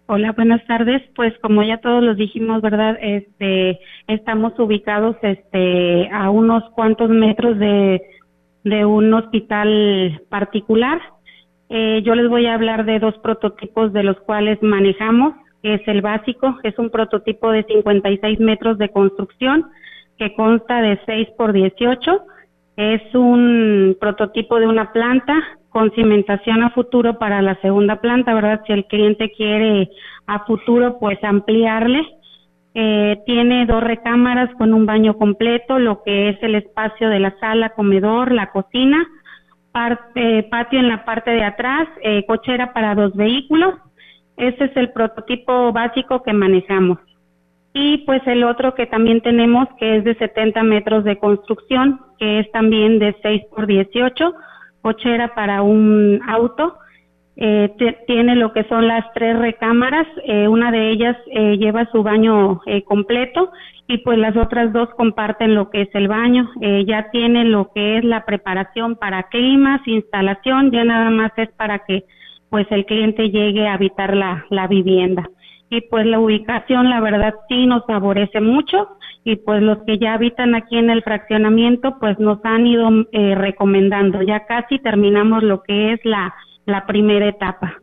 Hola, 0.08 0.34
buenas 0.34 0.64
tardes. 0.68 1.02
Pues 1.16 1.34
como 1.40 1.64
ya 1.64 1.78
todos 1.78 2.04
los 2.04 2.16
dijimos, 2.16 2.62
¿verdad? 2.62 2.96
Este, 3.02 3.80
estamos 4.08 4.54
ubicados 4.60 5.16
este 5.24 6.08
a 6.12 6.30
unos 6.30 6.64
cuantos 6.76 7.10
metros 7.10 7.58
de, 7.58 8.02
un 8.86 9.12
hospital 9.16 10.22
particular. 10.30 11.02
Eh, 11.70 12.04
yo 12.06 12.14
les 12.14 12.30
voy 12.30 12.46
a 12.46 12.54
hablar 12.54 12.86
de 12.86 13.00
dos 13.00 13.18
prototipos 13.18 13.94
de 13.94 14.04
los 14.04 14.20
cuales 14.22 14.62
manejamos, 14.62 15.34
que 15.64 15.74
es 15.74 15.88
el 15.88 16.04
básico, 16.04 16.60
que 16.62 16.70
es 16.70 16.78
un 16.78 16.92
prototipo 16.92 17.50
de 17.50 17.64
56 17.64 18.40
metros 18.40 18.78
de 18.78 18.90
construcción 18.90 19.72
que 20.20 20.36
consta 20.36 20.82
de 20.82 21.00
6 21.08 21.30
por 21.36 21.52
18. 21.52 22.22
Es 22.78 23.02
un 23.16 23.96
prototipo 24.00 24.60
de 24.60 24.68
una 24.68 24.92
planta 24.92 25.34
con 25.70 25.92
cimentación 25.92 26.64
a 26.64 26.70
futuro 26.72 27.18
para 27.20 27.42
la 27.42 27.56
segunda 27.62 28.02
planta, 28.02 28.34
¿verdad? 28.34 28.62
Si 28.66 28.74
el 28.74 28.86
cliente 28.86 29.32
quiere 29.32 29.90
a 30.26 30.46
futuro, 30.46 30.98
pues 31.00 31.22
ampliarle. 31.24 32.02
Eh, 32.74 33.22
tiene 33.26 33.66
dos 33.66 33.82
recámaras 33.82 34.54
con 34.56 34.74
un 34.74 34.86
baño 34.86 35.18
completo, 35.18 35.80
lo 35.80 36.04
que 36.04 36.30
es 36.30 36.44
el 36.44 36.56
espacio 36.56 37.10
de 37.10 37.20
la 37.20 37.38
sala, 37.40 37.70
comedor, 37.70 38.34
la 38.34 38.52
cocina, 38.52 39.06
parte, 39.72 40.44
patio 40.52 40.80
en 40.80 40.90
la 40.90 41.06
parte 41.06 41.32
de 41.32 41.44
atrás, 41.44 41.88
eh, 42.02 42.26
cochera 42.26 42.74
para 42.74 42.96
dos 42.96 43.16
vehículos. 43.16 43.76
Ese 44.36 44.66
es 44.66 44.76
el 44.76 44.92
prototipo 44.92 45.72
básico 45.72 46.24
que 46.24 46.34
manejamos. 46.34 47.00
Y 47.78 47.98
pues 48.06 48.22
el 48.26 48.46
otro 48.46 48.74
que 48.74 48.88
también 48.88 49.20
tenemos, 49.20 49.68
que 49.78 49.98
es 49.98 50.06
de 50.06 50.16
70 50.16 50.64
metros 50.64 51.04
de 51.04 51.18
construcción, 51.18 52.00
que 52.18 52.40
es 52.40 52.50
también 52.52 53.00
de 53.00 53.14
6 53.22 53.44
por 53.54 53.68
18 53.68 54.34
cochera 54.82 55.36
para 55.36 55.62
un 55.62 56.22
auto. 56.26 56.78
Eh, 57.36 57.76
tiene 58.08 58.38
lo 58.38 58.54
que 58.54 58.64
son 58.70 58.88
las 58.88 59.04
tres 59.14 59.38
recámaras, 59.38 60.08
eh, 60.24 60.48
una 60.48 60.72
de 60.72 60.90
ellas 60.90 61.18
eh, 61.30 61.58
lleva 61.58 61.92
su 61.92 62.02
baño 62.02 62.62
eh, 62.66 62.82
completo 62.84 63.52
y 63.88 63.98
pues 63.98 64.18
las 64.18 64.38
otras 64.38 64.72
dos 64.72 64.88
comparten 64.96 65.54
lo 65.54 65.70
que 65.70 65.82
es 65.82 65.90
el 65.96 66.08
baño. 66.08 66.50
Eh, 66.62 66.86
ya 66.88 67.10
tiene 67.12 67.44
lo 67.44 67.74
que 67.74 67.98
es 67.98 68.06
la 68.06 68.24
preparación 68.24 68.96
para 68.96 69.24
climas, 69.24 69.86
instalación, 69.86 70.72
ya 70.72 70.86
nada 70.86 71.10
más 71.10 71.34
es 71.36 71.50
para 71.58 71.80
que 71.80 72.06
pues 72.50 72.68
el 72.70 72.86
cliente 72.86 73.30
llegue 73.32 73.68
a 73.68 73.74
habitar 73.74 74.16
la, 74.16 74.46
la 74.50 74.68
vivienda. 74.68 75.30
Y 75.70 75.82
pues 75.82 76.06
la 76.06 76.20
ubicación, 76.20 76.90
la 76.90 77.02
verdad, 77.02 77.34
sí 77.50 77.66
nos 77.66 77.86
favorece 77.86 78.40
mucho 78.40 78.98
y 79.24 79.38
pues 79.38 79.62
los 79.62 79.80
que 79.84 79.98
ya 79.98 80.14
habitan 80.14 80.54
aquí 80.54 80.78
en 80.78 80.92
el 80.92 81.02
fraccionamiento 81.02 81.98
pues 82.00 82.20
nos 82.20 82.40
han 82.44 82.68
ido 82.68 82.90
eh, 83.12 83.34
recomendando. 83.36 84.22
Ya 84.22 84.46
casi 84.46 84.80
terminamos 84.80 85.42
lo 85.44 85.64
que 85.64 85.94
es 85.94 86.00
la, 86.04 86.34
la 86.66 86.86
primera 86.86 87.28
etapa. 87.28 87.82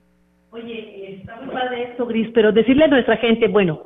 Oye, 0.52 1.16
está 1.16 1.40
muy 1.40 1.52
padre 1.54 1.84
esto, 1.90 2.06
Gris, 2.06 2.28
pero 2.34 2.52
decirle 2.52 2.84
a 2.84 2.88
nuestra 2.88 3.16
gente, 3.16 3.48
bueno, 3.48 3.82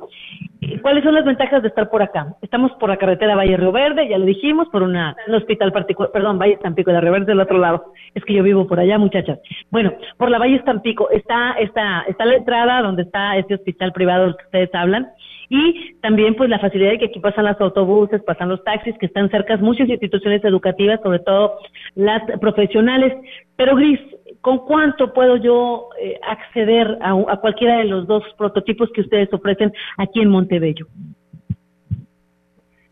¿cuáles 0.81 1.03
son 1.03 1.13
las 1.13 1.25
ventajas 1.25 1.61
de 1.61 1.69
estar 1.69 1.89
por 1.89 2.01
acá? 2.01 2.35
Estamos 2.41 2.71
por 2.73 2.89
la 2.89 2.97
carretera 2.97 3.35
Valle 3.35 3.57
Río 3.57 3.71
Verde, 3.71 4.07
ya 4.07 4.17
lo 4.17 4.25
dijimos, 4.25 4.67
por 4.69 4.83
una, 4.83 5.15
un 5.27 5.35
hospital 5.35 5.71
particular, 5.71 6.11
perdón, 6.11 6.39
Valle 6.39 6.53
Estampico 6.53 6.91
de 6.91 7.01
Río 7.01 7.11
Verde 7.11 7.25
del 7.27 7.39
otro 7.39 7.57
lado. 7.57 7.93
Es 8.13 8.23
que 8.25 8.33
yo 8.33 8.43
vivo 8.43 8.67
por 8.67 8.79
allá, 8.79 8.97
muchachas. 8.97 9.39
Bueno, 9.69 9.93
por 10.17 10.29
la 10.29 10.39
Valle 10.39 10.55
Estampico 10.55 11.09
está, 11.09 11.53
está, 11.59 12.03
está 12.07 12.25
la 12.25 12.35
entrada 12.35 12.81
donde 12.81 13.03
está 13.03 13.37
este 13.37 13.55
hospital 13.55 13.91
privado 13.93 14.25
del 14.25 14.37
que 14.37 14.45
ustedes 14.45 14.69
hablan 14.73 15.07
y 15.49 15.93
también 16.01 16.35
pues 16.35 16.49
la 16.49 16.59
facilidad 16.59 16.91
de 16.91 16.99
que 16.99 17.05
aquí 17.05 17.19
pasan 17.19 17.45
los 17.45 17.59
autobuses, 17.61 18.21
pasan 18.23 18.49
los 18.49 18.63
taxis, 18.63 18.97
que 18.97 19.05
están 19.05 19.29
cerca 19.29 19.55
muchas 19.57 19.87
instituciones 19.87 20.43
educativas, 20.43 20.99
sobre 21.01 21.19
todo 21.19 21.59
las 21.95 22.21
profesionales. 22.39 23.13
Pero 23.55 23.75
Gris, 23.75 23.99
¿con 24.47 24.59
cuánto 24.59 25.11
puedo 25.11 25.35
yo 25.35 25.89
eh, 26.01 26.17
acceder 26.25 26.97
a, 27.01 27.11
a, 27.11 27.35
cualquiera 27.41 27.79
de 27.79 27.83
los 27.83 28.07
dos 28.07 28.23
prototipos 28.37 28.89
que 28.95 29.01
ustedes 29.01 29.27
ofrecen 29.33 29.73
aquí 29.97 30.21
en 30.21 30.29
Montebello? 30.29 30.85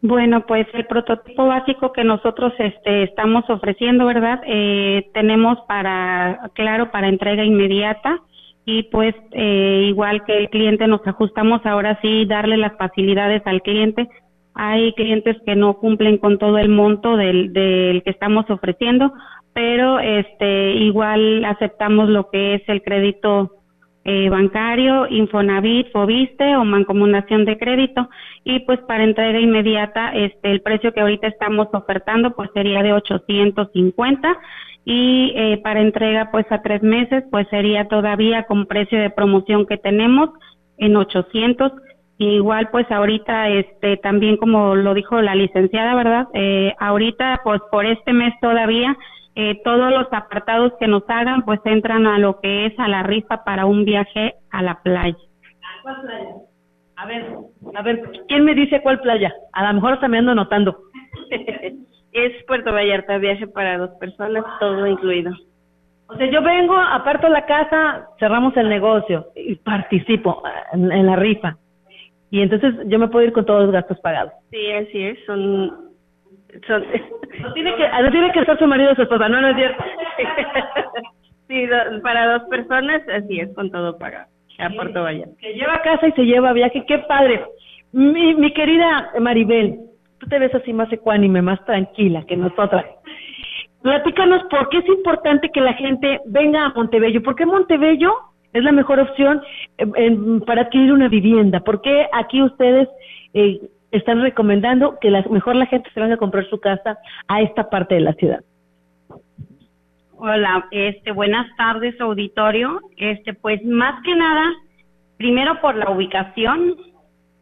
Bueno, 0.01 0.45
pues 0.45 0.67
el 0.73 0.85
prototipo 0.85 1.47
básico 1.47 1.93
que 1.93 2.03
nosotros 2.03 2.51
este, 2.59 3.03
estamos 3.03 3.49
ofreciendo, 3.49 4.05
¿verdad? 4.05 4.41
Eh, 4.45 5.09
tenemos 5.13 5.57
para, 5.65 6.51
claro, 6.55 6.91
para 6.91 7.07
entrega 7.07 7.45
inmediata 7.45 8.19
y 8.65 8.83
pues 8.83 9.15
eh, 9.31 9.85
igual 9.87 10.25
que 10.25 10.37
el 10.37 10.49
cliente 10.49 10.87
nos 10.87 11.07
ajustamos 11.07 11.65
ahora 11.65 11.97
sí 12.01 12.25
darle 12.25 12.57
las 12.57 12.75
facilidades 12.75 13.43
al 13.45 13.61
cliente. 13.61 14.09
Hay 14.55 14.91
clientes 14.95 15.37
que 15.45 15.55
no 15.55 15.75
cumplen 15.75 16.17
con 16.17 16.37
todo 16.37 16.57
el 16.57 16.67
monto 16.67 17.15
del, 17.15 17.53
del 17.53 18.03
que 18.03 18.09
estamos 18.09 18.43
ofreciendo, 18.49 19.13
pero 19.55 19.99
este 19.99 20.73
igual 20.73 21.45
aceptamos 21.45 22.09
lo 22.09 22.29
que 22.29 22.55
es 22.55 22.61
el 22.67 22.83
crédito 22.83 23.53
eh, 24.03 24.29
bancario, 24.29 25.07
Infonavit, 25.09 25.93
Fobiste 25.93 26.57
o 26.57 26.65
mancomunación 26.65 27.45
de 27.45 27.57
crédito. 27.57 28.09
Y 28.43 28.59
pues 28.65 28.79
para 28.81 29.05
entrega 29.05 29.39
inmediata 29.39 30.13
este 30.13 30.51
el 30.51 30.61
precio 30.61 30.93
que 30.93 30.99
ahorita 30.99 31.27
estamos 31.27 31.69
ofertando 31.71 32.35
pues 32.35 32.49
sería 32.53 32.83
de 32.83 32.91
850 32.91 34.37
y 34.83 35.31
eh, 35.37 35.61
para 35.63 35.79
entrega 35.79 36.31
pues 36.31 36.45
a 36.49 36.61
tres 36.61 36.83
meses 36.83 37.23
pues 37.31 37.47
sería 37.47 37.87
todavía 37.87 38.43
con 38.43 38.65
precio 38.65 38.99
de 38.99 39.09
promoción 39.09 39.65
que 39.65 39.77
tenemos 39.77 40.31
en 40.77 40.97
800 40.97 41.71
y 42.17 42.27
igual 42.35 42.69
pues 42.71 42.91
ahorita 42.91 43.49
este 43.49 43.97
también 43.97 44.37
como 44.37 44.75
lo 44.75 44.93
dijo 44.93 45.21
la 45.21 45.33
licenciada 45.33 45.95
verdad 45.95 46.27
eh, 46.33 46.75
ahorita 46.77 47.41
pues 47.43 47.61
por 47.71 47.85
este 47.85 48.13
mes 48.13 48.33
todavía 48.41 48.95
eh, 49.35 49.61
todos 49.63 49.91
los 49.91 50.07
apartados 50.11 50.73
que 50.79 50.87
nos 50.87 51.03
hagan 51.07 51.43
pues 51.43 51.59
entran 51.65 52.07
a 52.07 52.17
lo 52.19 52.39
que 52.39 52.67
es 52.67 52.79
a 52.79 52.87
la 52.87 53.03
rifa 53.03 53.43
para 53.43 53.65
un 53.65 53.83
viaje 53.83 54.35
a 54.49 54.61
la 54.61 54.81
playa. 54.81 55.17
¿Cuál 55.83 56.01
playa? 56.01 56.35
A 56.95 57.05
ver, 57.05 57.25
a 57.75 57.81
ver, 57.81 58.01
¿quién 58.29 58.45
me 58.45 58.55
dice 58.55 58.81
cuál 58.81 59.01
playa? 59.01 59.33
A 59.51 59.67
lo 59.67 59.73
mejor 59.73 60.07
me 60.07 60.17
ando 60.17 60.31
anotando. 60.31 60.77
es 62.13 62.43
Puerto 62.45 62.71
Vallarta, 62.71 63.17
viaje 63.17 63.47
para 63.47 63.77
dos 63.77 63.91
personas, 63.99 64.45
todo 64.61 64.87
incluido. 64.87 65.33
O 66.07 66.15
sea, 66.15 66.29
yo 66.31 66.41
vengo, 66.41 66.77
aparto 66.77 67.27
la 67.27 67.45
casa, 67.45 68.07
cerramos 68.19 68.55
el 68.55 68.69
negocio 68.69 69.27
y 69.35 69.55
participo 69.55 70.41
en, 70.71 70.91
en 70.91 71.05
la 71.07 71.17
rifa. 71.17 71.57
Y 72.31 72.41
entonces 72.41 72.73
yo 72.87 72.99
me 72.99 73.09
puedo 73.09 73.25
ir 73.25 73.33
con 73.33 73.45
todos 73.45 73.63
los 73.63 73.71
gastos 73.71 73.99
pagados. 73.99 74.31
Sí, 74.51 74.71
así 74.71 75.03
es, 75.03 75.17
son 75.25 75.84
son, 76.67 76.83
no 77.41 77.53
tiene 77.53 77.75
que, 77.75 77.87
no 77.87 78.11
tiene 78.11 78.31
que 78.31 78.45
ser 78.45 78.57
su 78.57 78.67
marido 78.67 78.91
o 78.91 78.95
su 78.95 79.03
esposa, 79.03 79.29
no, 79.29 79.41
no 79.41 79.49
es 79.49 79.55
cierto. 79.55 79.83
sí, 81.47 81.65
do, 81.65 82.01
para 82.01 82.33
dos 82.33 82.43
personas, 82.49 83.01
así 83.09 83.39
es, 83.39 83.53
con 83.55 83.71
todo 83.71 83.97
pagado, 83.97 84.27
a 84.59 84.69
Puerto 84.69 85.03
Vallarta. 85.03 85.35
Que 85.39 85.53
lleva 85.53 85.81
casa 85.81 86.07
y 86.07 86.11
se 86.13 86.25
lleva 86.25 86.53
viaje, 86.53 86.85
qué 86.87 86.99
padre. 86.99 87.43
Mi, 87.91 88.35
mi 88.35 88.53
querida 88.53 89.11
Maribel, 89.19 89.79
tú 90.19 90.27
te 90.27 90.39
ves 90.39 90.53
así 90.53 90.73
más 90.73 90.91
ecuánime, 90.91 91.41
más 91.41 91.63
tranquila 91.65 92.23
que 92.27 92.35
nosotras. 92.35 92.85
Platícanos 93.85 94.43
por 94.49 94.69
qué 94.69 94.79
es 94.79 94.87
importante 94.87 95.51
que 95.51 95.61
la 95.61 95.73
gente 95.73 96.19
venga 96.25 96.65
a 96.65 96.69
Montebello. 96.69 97.21
¿Por 97.21 97.35
qué 97.35 97.45
Montebello 97.45 98.15
es 98.51 98.63
la 98.63 98.71
mejor 98.71 98.99
opción 98.99 99.43
eh, 99.77 100.17
para 100.47 100.63
adquirir 100.63 100.91
una 100.91 101.07
vivienda? 101.07 101.59
¿Por 101.59 101.81
qué 101.81 102.07
aquí 102.11 102.41
ustedes 102.41 102.89
eh, 103.35 103.61
están 103.97 104.21
recomendando 104.21 104.97
que 104.99 105.09
la, 105.09 105.23
mejor 105.29 105.55
la 105.55 105.65
gente 105.65 105.89
se 105.93 105.99
venga 105.99 106.15
a 106.15 106.17
comprar 106.17 106.47
su 106.49 106.59
casa 106.59 106.97
a 107.27 107.41
esta 107.41 107.69
parte 107.69 107.95
de 107.95 108.01
la 108.01 108.13
ciudad. 108.13 108.41
Hola, 110.17 110.67
este, 110.71 111.11
buenas 111.11 111.47
tardes, 111.57 111.99
auditorio. 111.99 112.79
Este, 112.97 113.33
pues 113.33 113.63
más 113.65 114.01
que 114.03 114.15
nada, 114.15 114.45
primero 115.17 115.59
por 115.61 115.75
la 115.75 115.89
ubicación, 115.89 116.75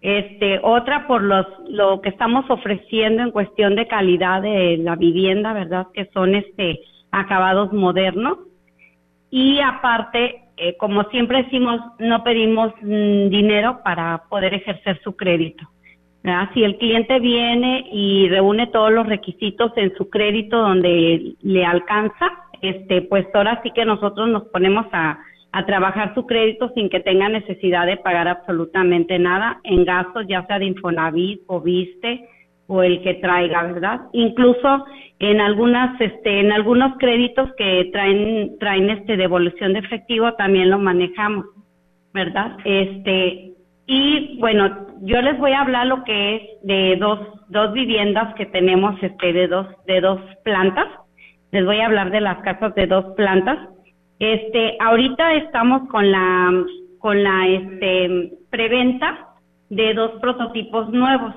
este, 0.02 0.60
otra 0.62 1.08
por 1.08 1.22
los, 1.22 1.46
lo 1.70 2.02
que 2.02 2.10
estamos 2.10 2.50
ofreciendo 2.50 3.24
en 3.24 3.32
cuestión 3.32 3.76
de 3.76 3.88
calidad 3.88 4.42
de 4.42 4.78
la 4.78 4.96
vivienda, 4.96 5.54
¿verdad? 5.54 5.88
Que 5.94 6.10
son 6.14 6.36
este, 6.36 6.82
acabados 7.12 7.72
modernos. 7.72 8.40
Y 9.30 9.60
aparte, 9.60 10.42
eh, 10.58 10.76
como 10.78 11.04
siempre 11.06 11.44
decimos, 11.44 11.80
no 12.00 12.24
pedimos 12.24 12.74
mm, 12.82 13.30
dinero 13.30 13.80
para 13.84 14.24
poder 14.30 14.56
ejercer 14.56 15.00
su 15.04 15.16
crédito. 15.16 15.70
Si 16.54 16.64
el 16.64 16.78
cliente 16.78 17.20
viene 17.20 17.86
y 17.92 18.30
reúne 18.30 18.68
todos 18.68 18.92
los 18.92 19.06
requisitos 19.08 19.74
en 19.76 19.94
su 19.96 20.10
crédito 20.10 20.58
donde 20.58 21.36
le 21.42 21.66
alcanza, 21.66 22.32
este, 22.62 23.02
pues 23.02 23.28
ahora 23.34 23.60
sí 23.62 23.72
que 23.72 23.84
nosotros 23.84 24.30
nos 24.30 24.44
ponemos 24.46 24.86
a, 24.94 25.20
a 25.52 25.66
trabajar 25.66 26.14
su 26.16 26.26
crédito 26.26 26.72
sin 26.76 26.90
que 26.90 27.02
tenga 27.02 27.28
necesidad 27.28 27.86
de 27.86 27.98
pagar 27.98 28.30
absolutamente 28.30 29.20
nada 29.20 29.60
en 29.64 29.84
gastos, 29.84 30.26
ya 30.28 30.46
sea 30.48 30.60
de 30.60 30.66
Infonavit 30.66 31.42
o 31.48 31.60
Viste 31.60 32.28
o 32.68 32.82
el 32.82 33.02
que 33.04 33.16
traiga, 33.16 33.64
¿verdad? 33.64 34.02
Incluso 34.14 34.86
en 35.20 35.42
algunas, 35.42 36.00
este, 36.00 36.40
en 36.40 36.52
algunos 36.52 36.98
créditos 36.98 37.50
que 37.58 37.90
traen, 37.92 38.58
traen 38.60 38.90
este 38.90 39.18
devolución 39.18 39.74
de 39.74 39.80
efectivo 39.80 40.34
también 40.34 40.70
lo 40.70 40.80
manejamos, 40.80 41.46
¿verdad? 42.14 42.58
Este, 42.66 43.53
y 43.86 44.38
bueno, 44.40 44.88
yo 45.02 45.22
les 45.22 45.38
voy 45.40 45.52
a 45.52 45.62
hablar 45.62 45.88
lo 45.88 46.04
que 46.04 46.36
es 46.36 46.42
de 46.64 46.96
dos, 46.98 47.20
dos 47.50 47.74
viviendas 47.74 48.34
que 48.36 48.46
tenemos, 48.46 48.96
este, 49.02 49.34
de 49.34 49.48
dos, 49.48 49.68
de 49.86 50.00
dos 50.02 50.20
plantas. 50.44 50.88
Les 51.52 51.66
voy 51.66 51.80
a 51.80 51.88
hablar 51.88 52.12
de 52.12 52.22
las 52.22 52.38
casas 52.40 52.74
de 52.76 52.88
dos 52.88 53.06
plantas. 53.16 53.58
Este, 54.20 54.78
ahorita 54.80 55.34
estamos 55.34 55.90
con 55.90 56.12
la 56.12 56.52
con 57.00 57.22
la 57.22 57.46
este 57.50 58.32
preventa 58.50 59.28
de 59.70 59.94
dos 59.94 60.12
prototipos 60.22 60.90
nuevos, 60.90 61.36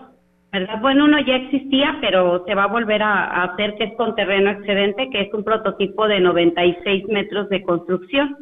¿verdad? 0.53 0.81
Bueno, 0.81 1.07
uno 1.07 1.19
ya 1.19 1.35
existía, 1.35 1.99
pero 2.01 2.45
se 2.47 2.55
va 2.55 2.65
a 2.65 2.69
volver 2.69 3.03
a, 3.03 3.43
hacer 3.43 3.75
que 3.75 3.85
es 3.85 3.95
con 3.97 4.15
terreno 4.15 4.51
excedente, 4.51 5.11
que 5.11 5.23
es 5.23 5.35
un 5.35 5.43
prototipo 5.43 6.07
de 6.07 6.21
96 6.21 7.09
metros 7.09 7.49
de 7.49 7.63
construcción. 7.63 8.37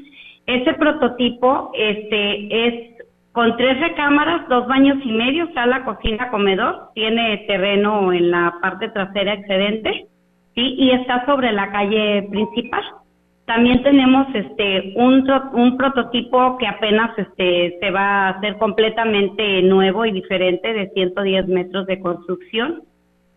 Ese 0.44 0.74
prototipo 0.74 1.70
este 1.72 2.66
es 2.66 2.93
con 3.34 3.56
tres 3.56 3.80
recámaras, 3.80 4.48
dos 4.48 4.68
baños 4.68 4.96
y 5.04 5.10
medio, 5.10 5.52
sala, 5.54 5.84
cocina, 5.84 6.30
comedor, 6.30 6.90
tiene 6.94 7.38
terreno 7.48 8.12
en 8.12 8.30
la 8.30 8.54
parte 8.62 8.88
trasera 8.90 9.32
excedente, 9.32 10.06
¿sí? 10.54 10.76
y 10.78 10.92
está 10.92 11.26
sobre 11.26 11.50
la 11.50 11.72
calle 11.72 12.28
principal. 12.30 12.84
También 13.44 13.82
tenemos 13.82 14.28
este 14.32 14.92
un, 14.94 15.28
un 15.52 15.76
prototipo 15.76 16.56
que 16.58 16.68
apenas 16.68 17.10
este 17.18 17.76
se 17.80 17.90
va 17.90 18.28
a 18.28 18.28
hacer 18.30 18.56
completamente 18.56 19.62
nuevo 19.62 20.06
y 20.06 20.12
diferente 20.12 20.72
de 20.72 20.90
110 20.90 21.48
metros 21.48 21.86
de 21.86 21.98
construcción. 21.98 22.82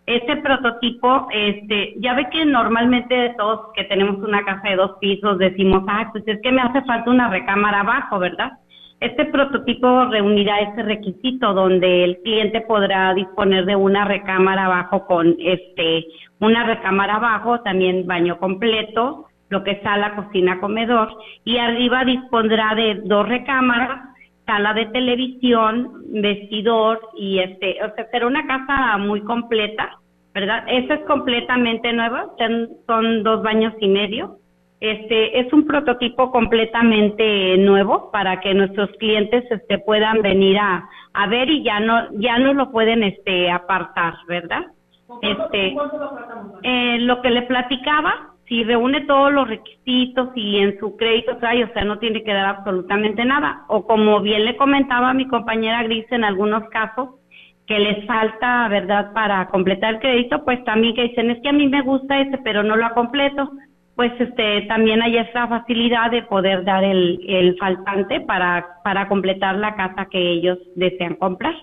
Este 0.05 0.37
prototipo, 0.37 1.27
este, 1.33 1.95
ya 1.97 2.13
ve 2.13 2.29
que 2.31 2.45
normalmente 2.45 3.33
todos 3.35 3.73
que 3.73 3.83
tenemos 3.85 4.19
una 4.19 4.45
casa 4.45 4.69
de 4.69 4.75
dos 4.75 4.91
pisos 5.01 5.39
decimos, 5.39 5.83
ah, 5.87 6.07
pues 6.11 6.23
es 6.27 6.39
que 6.43 6.51
me 6.51 6.61
hace 6.61 6.83
falta 6.83 7.09
una 7.09 7.29
recámara 7.29 7.79
abajo, 7.79 8.19
¿verdad? 8.19 8.51
Este 8.99 9.25
prototipo 9.25 10.05
reunirá 10.05 10.59
ese 10.59 10.81
requisito 10.81 11.53
donde 11.53 12.03
el 12.03 12.17
cliente 12.23 12.61
podrá 12.61 13.13
disponer 13.13 13.65
de 13.65 13.75
una 13.75 14.05
recámara 14.05 14.65
abajo 14.65 15.05
con 15.05 15.35
este 15.39 16.05
una 16.39 16.63
recámara 16.63 17.15
abajo, 17.15 17.61
también 17.61 18.07
baño 18.07 18.39
completo, 18.39 19.27
lo 19.49 19.63
que 19.63 19.71
es 19.71 19.81
sala, 19.81 20.15
cocina, 20.15 20.59
comedor, 20.59 21.09
y 21.43 21.57
arriba 21.57 22.03
dispondrá 22.05 22.75
de 22.75 23.01
dos 23.05 23.27
recámaras, 23.27 24.01
sala 24.45 24.73
de 24.73 24.85
televisión, 24.87 26.03
vestidor 26.09 26.99
y 27.15 27.39
este, 27.39 27.83
o 27.83 27.93
sea, 27.95 28.07
será 28.11 28.27
una 28.27 28.45
casa 28.47 28.97
muy 28.97 29.21
completa, 29.21 29.99
¿verdad? 30.33 30.63
Esa 30.67 30.95
es 30.95 31.05
completamente 31.05 31.91
nueva, 31.93 32.27
son 32.87 33.23
dos 33.23 33.43
baños 33.43 33.73
y 33.79 33.87
medio. 33.87 34.39
Este 34.79 35.39
es 35.39 35.51
un 35.53 35.65
prototipo 35.65 36.31
completamente 36.31 37.57
nuevo 37.57 38.11
para 38.11 38.39
que 38.39 38.53
nuestros 38.53 38.91
clientes 38.99 39.43
este 39.49 39.79
puedan 39.79 40.21
venir 40.21 40.59
a, 40.59 40.87
a 41.13 41.27
ver 41.27 41.49
y 41.49 41.63
ya 41.63 41.79
no 41.79 42.11
ya 42.13 42.37
no 42.37 42.53
lo 42.53 42.71
pueden 42.71 43.01
este 43.01 43.49
apartar, 43.49 44.13
¿verdad? 44.27 44.67
Este 45.21 45.75
eh, 46.63 46.97
lo 46.99 47.21
que 47.21 47.31
le 47.31 47.41
platicaba 47.43 48.35
si 48.47 48.63
reúne 48.63 49.01
todos 49.01 49.31
los 49.33 49.47
requisitos 49.47 50.29
y 50.35 50.57
en 50.59 50.79
su 50.79 50.95
crédito 50.95 51.37
trae, 51.37 51.65
o 51.65 51.73
sea, 51.73 51.83
no 51.83 51.99
tiene 51.99 52.23
que 52.23 52.33
dar 52.33 52.45
absolutamente 52.45 53.25
nada. 53.25 53.65
O 53.67 53.85
como 53.85 54.21
bien 54.21 54.45
le 54.45 54.55
comentaba 54.55 55.13
mi 55.13 55.27
compañera 55.27 55.83
Gris 55.83 56.05
en 56.11 56.23
algunos 56.23 56.63
casos, 56.69 57.09
que 57.65 57.77
les 57.77 58.05
falta, 58.05 58.69
¿verdad?, 58.69 59.11
para 59.11 59.47
completar 59.49 59.95
el 59.95 59.99
crédito, 59.99 60.45
pues 60.45 60.63
también 60.63 60.95
que 60.95 61.09
dicen, 61.09 61.29
es 61.29 61.41
que 61.41 61.49
a 61.49 61.53
mí 61.53 61.67
me 61.67 61.81
gusta 61.81 62.21
ese, 62.21 62.37
pero 62.37 62.63
no 62.63 62.77
lo 62.77 62.89
completo, 62.93 63.51
pues 63.97 64.13
este 64.19 64.61
también 64.67 65.01
hay 65.01 65.17
esa 65.17 65.47
facilidad 65.47 66.11
de 66.11 66.21
poder 66.21 66.63
dar 66.63 66.83
el, 66.83 67.19
el 67.27 67.57
faltante 67.57 68.21
para, 68.21 68.79
para 68.83 69.07
completar 69.07 69.55
la 69.57 69.75
casa 69.75 70.07
que 70.09 70.33
ellos 70.33 70.59
desean 70.75 71.15
comprar. 71.15 71.55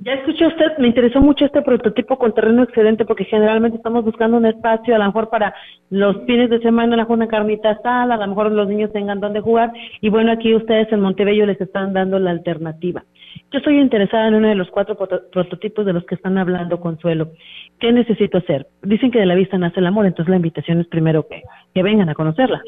Ya 0.00 0.14
escuchó 0.14 0.48
usted, 0.48 0.76
me 0.78 0.88
interesó 0.88 1.20
mucho 1.20 1.44
este 1.44 1.62
prototipo 1.62 2.18
con 2.18 2.34
terreno 2.34 2.64
excedente 2.64 3.04
porque 3.04 3.24
generalmente 3.24 3.76
estamos 3.76 4.04
buscando 4.04 4.36
un 4.36 4.44
espacio 4.44 4.96
a 4.96 4.98
lo 4.98 5.06
mejor 5.06 5.30
para 5.30 5.54
los 5.88 6.16
fines 6.26 6.50
de 6.50 6.58
semana, 6.58 6.94
a 6.94 6.96
lo 6.96 7.02
mejor 7.04 7.16
una 7.16 7.28
carnita 7.28 7.70
asada, 7.70 8.14
a 8.14 8.18
lo 8.18 8.26
mejor 8.26 8.50
los 8.50 8.68
niños 8.68 8.92
tengan 8.92 9.20
donde 9.20 9.40
jugar 9.40 9.72
y 10.00 10.08
bueno, 10.08 10.32
aquí 10.32 10.52
ustedes 10.52 10.92
en 10.92 11.00
Montebello 11.00 11.46
les 11.46 11.60
están 11.60 11.92
dando 11.92 12.18
la 12.18 12.32
alternativa. 12.32 13.04
Yo 13.50 13.58
estoy 13.58 13.78
interesada 13.78 14.28
en 14.28 14.34
uno 14.34 14.48
de 14.48 14.54
los 14.54 14.70
cuatro 14.70 14.96
prototipos 14.96 15.86
de 15.86 15.92
los 15.92 16.04
que 16.04 16.14
están 16.14 16.38
hablando, 16.38 16.80
Consuelo. 16.80 17.30
¿Qué 17.78 17.92
necesito 17.92 18.38
hacer? 18.38 18.66
Dicen 18.82 19.10
que 19.10 19.18
de 19.18 19.26
la 19.26 19.34
vista 19.34 19.58
nace 19.58 19.80
el 19.80 19.86
amor, 19.86 20.06
entonces 20.06 20.30
la 20.30 20.36
invitación 20.36 20.80
es 20.80 20.86
primero 20.88 21.26
que, 21.28 21.42
vengan 21.82 22.08
a 22.08 22.14
conocerla. 22.14 22.62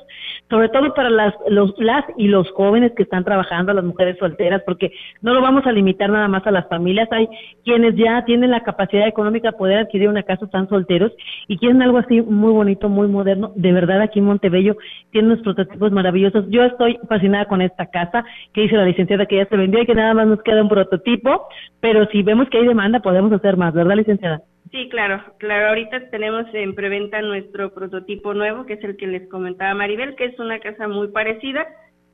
sobre 0.50 0.70
todo 0.70 0.94
para 0.94 1.10
las, 1.10 1.34
los, 1.50 1.74
las 1.80 2.06
y 2.16 2.30
los 2.30 2.50
jóvenes 2.52 2.94
que 2.96 3.04
están 3.04 3.26
trabajando, 3.26 3.74
las 3.74 3.84
mujeres 3.84 4.18
solteras, 4.18 4.62
porque 4.66 4.94
no 5.22 5.34
lo 5.34 5.42
vamos 5.42 5.66
a 5.66 5.74
limitar 5.74 6.10
nada 6.10 6.30
más 6.30 6.48
a 6.48 6.52
las 6.52 6.70
familias. 6.70 7.10
Hay 7.12 7.28
quienes 7.66 7.96
ya 7.98 8.24
tienen 8.24 8.52
la 8.52 8.64
capacidad 8.64 9.06
económica 9.06 9.52
de 9.52 9.58
poder 9.58 9.80
adquirir 9.80 10.08
una 10.08 10.24
casa, 10.24 10.46
están 10.46 10.70
solteros 10.70 11.12
y 11.50 11.58
quieren 11.58 11.82
algo 11.82 11.98
así 11.98 12.22
muy 12.22 12.54
bonito, 12.54 12.88
muy 12.88 13.10
moderno. 13.10 13.52
De 13.58 13.74
verdad 13.74 14.00
aquí 14.00 14.20
en 14.20 14.26
Montebello 14.26 14.78
tienen 15.12 15.32
unos 15.32 15.44
prototipos 15.44 15.92
maravillosos. 15.92 16.46
Yo 16.48 16.64
estoy 16.64 16.98
fascinada 17.10 17.46
con 17.48 17.62
esta 17.62 17.88
casa 17.88 18.24
que 18.54 18.62
dice 18.62 18.78
la 18.78 18.86
licenciada 18.86 19.26
que 19.26 19.36
ya 19.36 19.46
se 19.46 19.58
vendió 19.58 19.82
y 19.82 19.86
que 19.86 19.94
nada 19.94 20.14
más 20.14 20.26
nos 20.26 20.42
queda 20.42 20.62
un 20.62 20.70
prototipo, 20.70 21.50
pero 21.82 22.06
si 22.14 22.24
vemos 22.24 22.48
que 22.48 22.60
hay 22.60 22.66
demanda 22.66 23.02
podemos 23.02 23.34
hacer 23.34 23.58
más, 23.58 23.74
¿verdad, 23.74 23.98
licenciada? 23.98 24.42
Sí, 24.72 24.90
claro, 24.90 25.24
claro. 25.38 25.70
Ahorita 25.70 26.10
tenemos 26.10 26.46
en 26.54 26.76
preventa 26.76 27.22
nuestro 27.22 27.74
prototipo 27.74 28.34
nuevo, 28.34 28.66
que 28.66 28.74
es 28.74 28.84
el 28.84 28.98
que 28.98 29.08
les 29.08 29.28
comentaba 29.30 29.74
Maribel, 29.74 30.16
que 30.16 30.26
es 30.26 30.40
una 30.40 30.60
casa 30.60 30.88
muy 30.88 31.10
parecida, 31.10 31.66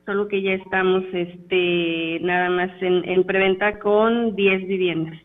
solo 0.04 0.28
que 0.28 0.42
ya 0.42 0.52
estamos, 0.52 1.04
este, 1.12 2.18
nada 2.20 2.50
más 2.50 2.70
en, 2.82 3.08
en 3.08 3.24
preventa 3.24 3.78
con 3.78 4.36
10 4.36 4.66
viviendas. 4.66 5.18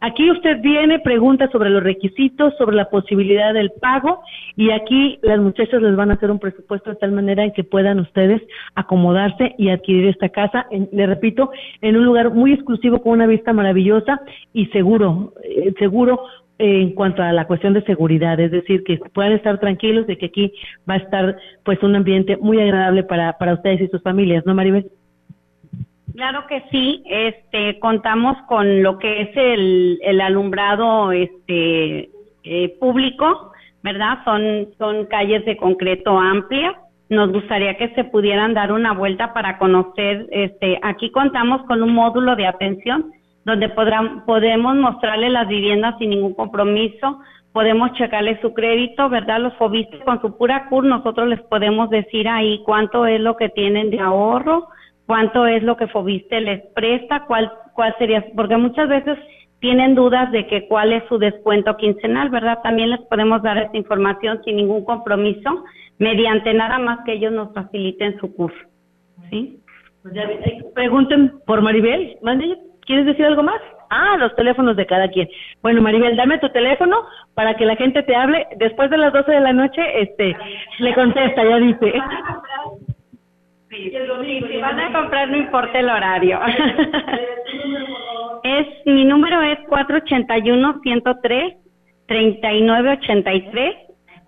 Aquí 0.00 0.30
usted 0.30 0.60
viene, 0.60 1.00
pregunta 1.00 1.50
sobre 1.50 1.70
los 1.70 1.82
requisitos, 1.82 2.54
sobre 2.56 2.76
la 2.76 2.88
posibilidad 2.88 3.52
del 3.52 3.72
pago 3.80 4.20
y 4.54 4.70
aquí 4.70 5.18
las 5.22 5.40
muchachas 5.40 5.82
les 5.82 5.96
van 5.96 6.12
a 6.12 6.14
hacer 6.14 6.30
un 6.30 6.38
presupuesto 6.38 6.90
de 6.90 6.96
tal 6.96 7.10
manera 7.10 7.42
en 7.42 7.52
que 7.52 7.64
puedan 7.64 7.98
ustedes 7.98 8.40
acomodarse 8.76 9.56
y 9.58 9.70
adquirir 9.70 10.06
esta 10.06 10.28
casa, 10.28 10.66
le 10.92 11.06
repito, 11.06 11.50
en 11.80 11.96
un 11.96 12.04
lugar 12.04 12.30
muy 12.30 12.52
exclusivo 12.52 13.02
con 13.02 13.12
una 13.12 13.26
vista 13.26 13.52
maravillosa 13.52 14.20
y 14.52 14.66
seguro, 14.66 15.32
eh, 15.42 15.74
seguro 15.80 16.20
en 16.58 16.92
cuanto 16.92 17.22
a 17.22 17.32
la 17.32 17.46
cuestión 17.46 17.74
de 17.74 17.82
seguridad, 17.82 18.38
es 18.38 18.52
decir, 18.52 18.84
que 18.84 18.98
puedan 19.12 19.32
estar 19.32 19.58
tranquilos 19.58 20.06
de 20.06 20.16
que 20.16 20.26
aquí 20.26 20.52
va 20.88 20.94
a 20.94 20.98
estar 20.98 21.36
pues 21.64 21.82
un 21.82 21.96
ambiente 21.96 22.36
muy 22.36 22.60
agradable 22.60 23.02
para, 23.02 23.36
para 23.38 23.54
ustedes 23.54 23.80
y 23.80 23.88
sus 23.88 24.02
familias, 24.02 24.44
¿no, 24.46 24.54
Maribel? 24.54 24.90
Claro 26.18 26.48
que 26.48 26.64
sí, 26.72 27.04
este, 27.06 27.78
contamos 27.78 28.36
con 28.48 28.82
lo 28.82 28.98
que 28.98 29.22
es 29.22 29.36
el, 29.36 30.00
el 30.02 30.20
alumbrado 30.20 31.12
este, 31.12 32.10
eh, 32.42 32.76
público, 32.80 33.52
¿verdad? 33.84 34.18
Son, 34.24 34.66
son 34.78 35.06
calles 35.06 35.44
de 35.44 35.56
concreto 35.56 36.18
amplias. 36.18 36.74
Nos 37.08 37.30
gustaría 37.30 37.76
que 37.76 37.94
se 37.94 38.02
pudieran 38.02 38.52
dar 38.52 38.72
una 38.72 38.94
vuelta 38.94 39.32
para 39.32 39.58
conocer, 39.58 40.26
este, 40.32 40.80
aquí 40.82 41.12
contamos 41.12 41.62
con 41.68 41.84
un 41.84 41.94
módulo 41.94 42.34
de 42.34 42.48
atención 42.48 43.12
donde 43.44 43.68
podrán, 43.68 44.26
podemos 44.26 44.74
mostrarle 44.74 45.30
las 45.30 45.46
viviendas 45.46 45.98
sin 46.00 46.10
ningún 46.10 46.34
compromiso, 46.34 47.20
podemos 47.52 47.92
checarle 47.92 48.40
su 48.40 48.54
crédito, 48.54 49.08
¿verdad? 49.08 49.38
Los 49.38 49.54
fobistas 49.54 50.00
con 50.00 50.20
su 50.20 50.36
pura 50.36 50.68
CUR, 50.68 50.84
nosotros 50.84 51.28
les 51.28 51.42
podemos 51.42 51.90
decir 51.90 52.26
ahí 52.28 52.60
cuánto 52.64 53.06
es 53.06 53.20
lo 53.20 53.36
que 53.36 53.50
tienen 53.50 53.90
de 53.90 54.00
ahorro, 54.00 54.66
cuánto 55.08 55.46
es 55.46 55.62
lo 55.62 55.78
que 55.78 55.86
Fobiste 55.86 56.38
les 56.42 56.60
presta, 56.74 57.24
cuál, 57.26 57.50
cuál 57.72 57.94
sería, 57.98 58.26
porque 58.36 58.58
muchas 58.58 58.90
veces 58.90 59.18
tienen 59.58 59.94
dudas 59.94 60.30
de 60.32 60.46
que 60.46 60.68
cuál 60.68 60.92
es 60.92 61.02
su 61.08 61.18
descuento 61.18 61.78
quincenal, 61.78 62.28
¿verdad? 62.28 62.58
También 62.62 62.90
les 62.90 63.00
podemos 63.00 63.42
dar 63.42 63.56
esta 63.56 63.76
información 63.78 64.42
sin 64.44 64.56
ningún 64.56 64.84
compromiso, 64.84 65.64
mediante 65.98 66.52
nada 66.52 66.78
más 66.78 67.00
que 67.06 67.14
ellos 67.14 67.32
nos 67.32 67.54
faciliten 67.54 68.20
su 68.20 68.34
curso. 68.36 68.58
¿Sí? 69.30 69.58
Pues 70.02 70.12
ya, 70.12 70.24
eh, 70.24 70.62
pregunten 70.74 71.40
por 71.46 71.62
Maribel, 71.62 72.18
¿quieres 72.82 73.06
decir 73.06 73.24
algo 73.24 73.42
más? 73.42 73.60
Ah, 73.88 74.18
los 74.18 74.36
teléfonos 74.36 74.76
de 74.76 74.84
cada 74.84 75.08
quien. 75.08 75.26
Bueno, 75.62 75.80
Maribel, 75.80 76.16
dame 76.16 76.38
tu 76.38 76.50
teléfono 76.50 76.98
para 77.32 77.54
que 77.56 77.64
la 77.64 77.76
gente 77.76 78.02
te 78.02 78.14
hable. 78.14 78.46
Después 78.58 78.90
de 78.90 78.98
las 78.98 79.14
12 79.14 79.32
de 79.32 79.40
la 79.40 79.54
noche, 79.54 79.80
este, 80.02 80.36
le 80.80 80.94
contesta, 80.94 81.42
ya 81.42 81.56
dice. 81.56 81.94
Sí, 83.70 83.90
si 83.90 84.56
van 84.56 84.80
a 84.80 84.92
comprar 84.92 85.28
no 85.28 85.36
importa 85.36 85.78
el 85.78 85.90
horario. 85.90 86.40
es 88.42 88.66
mi 88.86 89.04
número 89.04 89.42
es 89.42 89.58
481 89.68 90.80
103 90.82 91.54
3983 92.06 93.74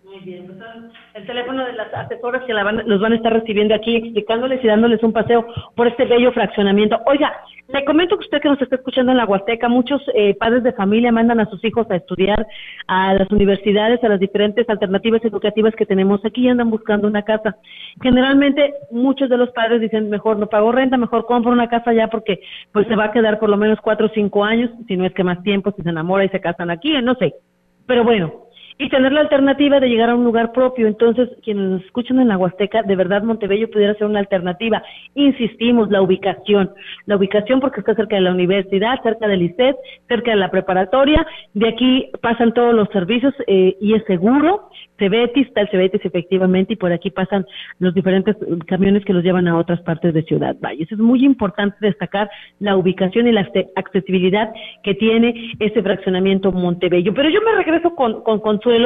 Muy 0.03 0.19
bien, 0.19 0.45
pues, 0.45 0.59
el 1.15 1.25
teléfono 1.25 1.65
de 1.65 1.73
las 1.73 1.91
asesoras 1.93 2.43
que 2.43 2.53
la 2.53 2.63
van, 2.63 2.83
los 2.85 3.01
van 3.01 3.13
a 3.13 3.15
estar 3.15 3.33
recibiendo 3.33 3.73
aquí, 3.73 3.95
explicándoles 3.95 4.63
y 4.63 4.67
dándoles 4.67 5.01
un 5.03 5.11
paseo 5.11 5.47
por 5.75 5.87
este 5.87 6.05
bello 6.05 6.31
fraccionamiento. 6.31 6.99
Oiga, 7.07 7.33
le 7.69 7.85
comento 7.85 8.17
que 8.17 8.25
usted 8.25 8.41
que 8.41 8.49
nos 8.49 8.61
está 8.61 8.75
escuchando 8.75 9.11
en 9.11 9.17
la 9.17 9.25
Huasteca, 9.25 9.69
muchos 9.69 10.01
eh, 10.13 10.35
padres 10.35 10.63
de 10.63 10.73
familia 10.73 11.11
mandan 11.11 11.39
a 11.39 11.49
sus 11.49 11.63
hijos 11.63 11.89
a 11.89 11.95
estudiar 11.95 12.45
a 12.87 13.13
las 13.13 13.31
universidades, 13.31 14.03
a 14.03 14.09
las 14.09 14.19
diferentes 14.19 14.69
alternativas 14.69 15.23
educativas 15.23 15.73
que 15.75 15.85
tenemos 15.85 16.23
aquí 16.25 16.41
y 16.41 16.49
andan 16.49 16.69
buscando 16.69 17.07
una 17.07 17.23
casa. 17.23 17.55
Generalmente 18.01 18.73
muchos 18.91 19.29
de 19.29 19.37
los 19.37 19.49
padres 19.51 19.79
dicen, 19.79 20.09
mejor 20.09 20.37
no 20.37 20.47
pago 20.47 20.71
renta, 20.71 20.97
mejor 20.97 21.25
compro 21.25 21.51
una 21.51 21.69
casa 21.69 21.93
ya 21.93 22.09
porque 22.09 22.41
pues 22.73 22.85
se 22.87 22.95
va 22.95 23.05
a 23.05 23.11
quedar 23.11 23.39
por 23.39 23.49
lo 23.49 23.57
menos 23.57 23.79
cuatro 23.81 24.07
o 24.07 24.11
cinco 24.13 24.43
años, 24.43 24.69
si 24.87 24.97
no 24.97 25.05
es 25.05 25.13
que 25.13 25.23
más 25.23 25.41
tiempo, 25.41 25.73
si 25.75 25.83
se 25.83 25.89
enamora 25.89 26.25
y 26.25 26.29
se 26.29 26.41
casan 26.41 26.69
aquí, 26.69 26.93
no 27.01 27.15
sé. 27.15 27.33
Pero 27.87 28.03
bueno, 28.03 28.43
y 28.77 28.89
tener 28.89 29.11
la 29.11 29.21
alternativa 29.21 29.79
de 29.79 29.87
llegar 29.87 30.09
a 30.09 30.15
un 30.15 30.23
lugar 30.23 30.51
propio. 30.51 30.87
Entonces, 30.87 31.29
quienes 31.43 31.69
nos 31.69 31.85
escuchan 31.85 32.19
en 32.19 32.27
la 32.27 32.37
Huasteca, 32.37 32.83
de 32.83 32.95
verdad 32.95 33.23
Montebello 33.23 33.69
pudiera 33.69 33.93
ser 33.95 34.07
una 34.07 34.19
alternativa. 34.19 34.83
Insistimos, 35.15 35.89
la 35.89 36.01
ubicación. 36.01 36.71
La 37.05 37.17
ubicación 37.17 37.59
porque 37.59 37.79
está 37.79 37.95
cerca 37.95 38.15
de 38.15 38.21
la 38.21 38.31
universidad, 38.31 39.01
cerca 39.03 39.27
del 39.27 39.43
ICET, 39.43 39.75
cerca 40.07 40.31
de 40.31 40.37
la 40.37 40.51
preparatoria. 40.51 41.25
De 41.53 41.69
aquí 41.69 42.09
pasan 42.21 42.53
todos 42.53 42.73
los 42.73 42.89
servicios 42.89 43.33
eh, 43.47 43.75
y 43.79 43.93
es 43.93 44.03
seguro. 44.05 44.69
Cebetis, 44.97 45.47
el 45.55 45.69
Cebetis 45.69 46.05
efectivamente, 46.05 46.73
y 46.73 46.75
por 46.75 46.91
aquí 46.91 47.09
pasan 47.09 47.45
los 47.79 47.93
diferentes 47.93 48.37
camiones 48.67 49.03
que 49.03 49.13
los 49.13 49.23
llevan 49.23 49.47
a 49.47 49.57
otras 49.57 49.81
partes 49.81 50.13
de 50.13 50.23
Ciudad 50.23 50.55
Valles. 50.61 50.91
Es 50.91 50.99
muy 50.99 51.25
importante 51.25 51.77
destacar 51.81 52.29
la 52.59 52.77
ubicación 52.77 53.27
y 53.27 53.31
la 53.31 53.47
accesibilidad 53.75 54.53
que 54.83 54.93
tiene 54.95 55.51
ese 55.59 55.81
fraccionamiento 55.81 56.51
Montebello. 56.51 57.13
Pero 57.13 57.29
yo 57.29 57.41
me 57.41 57.55
regreso 57.55 57.95
con, 57.95 58.21
con 58.23 58.39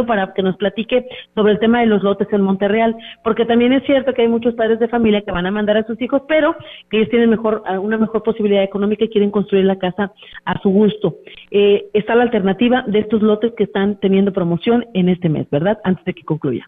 Para 0.06 0.34
que 0.34 0.43
nos 0.43 0.58
platique 0.58 1.06
sobre 1.34 1.54
el 1.54 1.60
tema 1.60 1.80
de 1.80 1.88
los 1.88 2.04
lotes 2.04 2.28
en 2.32 2.41
Monterreal, 2.41 2.95
porque 3.23 3.45
también 3.45 3.73
es 3.73 3.84
cierto 3.86 4.13
que 4.13 4.23
hay 4.23 4.28
muchos 4.28 4.54
padres 4.56 4.80
de 4.80 4.88
familia 4.88 5.21
que 5.21 5.32
van 5.32 5.45
a 5.45 5.52
mandar 5.52 5.78
a 5.78 5.86
sus 5.86 6.02
hijos, 6.02 6.21
pero 6.28 6.56
que 6.89 6.97
ellos 6.97 7.10
tienen 7.10 7.30
mejor 7.30 7.63
una 7.82 7.97
mejor 7.97 8.23
posibilidad 8.23 8.63
económica 8.63 9.06
y 9.06 9.10
quieren 9.10 9.32
construir 9.32 9.65
la 9.65 9.78
casa 9.78 10.12
a 10.45 10.60
su 10.62 10.69
gusto. 10.69 11.15
Eh, 11.52 11.88
está 11.93 12.15
la 12.15 12.23
alternativa 12.23 12.84
de 12.88 13.00
estos 13.00 13.21
lotes 13.21 13.54
que 13.56 13.63
están 13.63 14.00
teniendo 14.00 14.34
promoción 14.34 14.86
en 14.93 15.10
este 15.10 15.30
mes, 15.30 15.50
¿verdad? 15.50 15.80
Antes 15.84 16.06
de 16.06 16.13
que 16.13 16.23
concluya. 16.23 16.67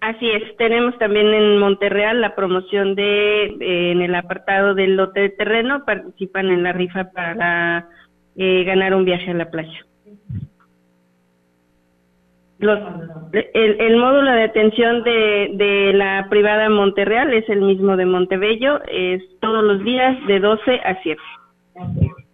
Así 0.00 0.30
es, 0.30 0.56
tenemos 0.56 0.96
también 0.98 1.32
en 1.32 1.58
Monterreal 1.58 2.20
la 2.20 2.34
promoción 2.34 2.94
de, 2.94 3.56
en 3.60 4.02
el 4.02 4.14
apartado 4.14 4.74
del 4.74 4.96
lote 4.96 5.20
de 5.20 5.28
terreno, 5.30 5.84
participan 5.84 6.50
en 6.50 6.62
la 6.62 6.72
rifa 6.72 7.10
para 7.12 7.88
eh, 8.36 8.64
ganar 8.64 8.94
un 8.94 9.04
viaje 9.04 9.30
a 9.30 9.34
la 9.34 9.50
playa. 9.50 9.86
Los, 12.58 12.78
el, 13.32 13.80
el, 13.80 13.96
módulo 13.98 14.30
de 14.30 14.44
atención 14.44 15.02
de, 15.02 15.50
de 15.54 15.92
la 15.92 16.26
privada 16.30 16.70
Monterreal 16.70 17.34
es 17.34 17.46
el 17.50 17.60
mismo 17.60 17.96
de 17.96 18.06
Montebello, 18.06 18.80
es 18.88 19.22
todos 19.40 19.62
los 19.62 19.84
días 19.84 20.16
de 20.26 20.40
12 20.40 20.80
a 20.84 20.98
7. 21.02 21.20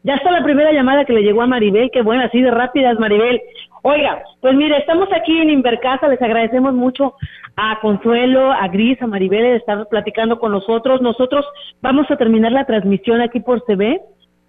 Ya 0.05 0.15
está 0.15 0.31
la 0.31 0.45
primera 0.45 0.73
llamada 0.73 1.05
que 1.05 1.13
le 1.13 1.23
llegó 1.23 1.43
a 1.43 1.47
Maribel, 1.47 1.91
qué 1.93 2.03
buena, 2.03 2.25
así 2.25 2.41
de 2.41 2.51
rápidas, 2.51 2.99
Maribel. 2.99 3.41
Oiga, 3.83 4.23
pues 4.41 4.55
mire, 4.55 4.79
estamos 4.79 5.09
aquí 5.13 5.41
en 5.41 5.51
Invercasa, 5.51 6.07
les 6.07 6.23
agradecemos 6.23 6.73
mucho 6.73 7.15
a 7.57 7.79
Consuelo, 7.81 8.53
a 8.53 8.69
Gris, 8.69 9.01
a 9.03 9.07
Maribel 9.07 9.43
de 9.43 9.57
estar 9.57 9.89
platicando 9.89 10.39
con 10.39 10.53
nosotros. 10.53 11.03
Nosotros 11.03 11.45
vamos 11.81 12.11
a 12.11 12.17
terminar 12.17 12.53
la 12.53 12.65
transmisión 12.65 13.21
aquí 13.21 13.41
por 13.41 13.63
CB, 13.65 14.01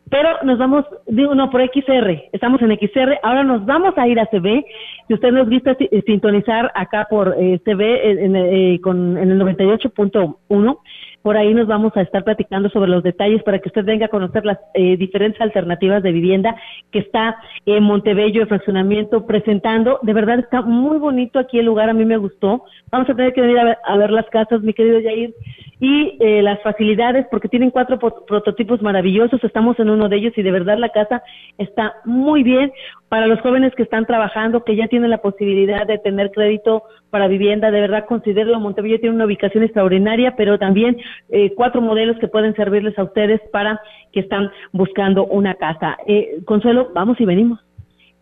pero 0.10 0.30
nos 0.44 0.58
vamos, 0.58 0.86
digo, 1.08 1.34
no, 1.34 1.50
por 1.50 1.62
XR, 1.62 2.30
estamos 2.32 2.62
en 2.62 2.78
XR, 2.78 3.20
ahora 3.24 3.44
nos 3.44 3.66
vamos 3.66 3.98
a 3.98 4.08
ir 4.08 4.20
a 4.20 4.28
CB. 4.28 4.63
Si 5.08 5.13
usted 5.13 5.32
nos 5.32 5.50
gusta 5.50 5.76
sintonizar 6.06 6.72
acá 6.76 7.08
por 7.10 7.36
eh, 7.38 7.60
CB 7.66 7.82
en, 7.82 8.36
eh, 8.36 8.80
con, 8.82 9.18
en 9.18 9.32
el 9.32 9.39
98.1, 9.39 10.78
por 11.24 11.38
ahí 11.38 11.54
nos 11.54 11.68
vamos 11.68 11.96
a 11.96 12.02
estar 12.02 12.24
platicando 12.26 12.70
sobre 12.70 12.92
los 12.92 13.02
detalles 13.02 13.42
para 13.44 13.60
que 13.60 13.70
usted 13.70 13.86
venga 13.86 14.08
a 14.08 14.10
conocer 14.10 14.46
las 14.46 14.60
eh, 14.74 14.98
diferentes 14.98 15.42
alternativas 15.42 16.04
de 16.04 16.12
vivienda 16.12 16.54
que 16.92 17.00
está 17.00 17.38
en 17.66 17.82
Montebello, 17.82 18.42
de 18.42 18.48
fraccionamiento, 18.48 19.26
presentando. 19.26 20.00
De 20.02 20.13
verdad 20.13 20.39
está 20.39 20.62
muy 20.62 20.98
bonito 20.98 21.39
aquí 21.39 21.60
el 21.60 21.66
lugar, 21.66 21.89
a 21.89 21.94
mí 21.94 22.04
me 22.04 22.18
gustó. 22.18 22.66
Vamos 22.92 23.10
a 23.10 23.16
tener 23.16 23.34
que 23.34 23.39
venir 23.39 23.58
a 23.58 23.98
ver, 23.98 24.12
las 24.12 24.30
casas, 24.30 24.62
mi 24.62 24.74
querido 24.74 25.02
Jair, 25.02 25.34
y 25.84 26.15
eh, 26.22 26.41
las 26.41 26.62
facilidades, 26.62 27.28
porque 27.30 27.50
tienen 27.50 27.69
cuatro 27.69 28.00
prototipos 28.00 28.82
maravillosos. 28.82 29.43
Estamos 29.43 29.78
en 29.80 29.89
uno 29.89 30.08
de 30.08 30.15
ellos 30.15 30.34
y 30.38 30.41
de 30.41 30.50
verdad 30.50 30.78
la 30.78 30.93
casa 30.93 31.22
está 31.58 31.96
muy 32.06 32.41
bien 32.41 32.72
para 33.10 33.28
los 33.28 33.41
jóvenes 33.41 33.76
que 33.76 33.84
están 33.84 34.06
trabajando, 34.06 34.63
que 34.63 34.78
ya 34.78 34.88
tienen 34.88 35.10
la 35.10 35.17
posibilidad 35.17 35.86
de 35.86 35.98
tener 35.98 36.32
crédito 36.32 36.84
para 37.10 37.28
vivienda, 37.28 37.69
de 37.69 37.82
verdad 37.82 38.06
considero 38.06 38.58
Montebello 38.62 38.98
tiene 39.02 39.15
una 39.15 39.26
ubicación 39.26 39.65
extraordinaria, 39.65 40.36
pero 40.38 40.58
también 40.58 40.96
eh, 41.30 41.54
cuatro 41.54 41.82
modelos 41.82 42.17
que 42.17 42.30
pueden 42.30 42.56
servirles 42.56 42.98
a 42.98 43.04
ustedes 43.04 43.41
para 43.52 43.82
que 44.13 44.22
están 44.22 44.52
buscando 44.72 45.26
una 45.26 45.56
casa. 45.56 45.98
Eh, 46.08 46.38
Consuelo, 46.46 46.91
vamos 46.93 47.19
y 47.19 47.26
venimos. 47.26 47.60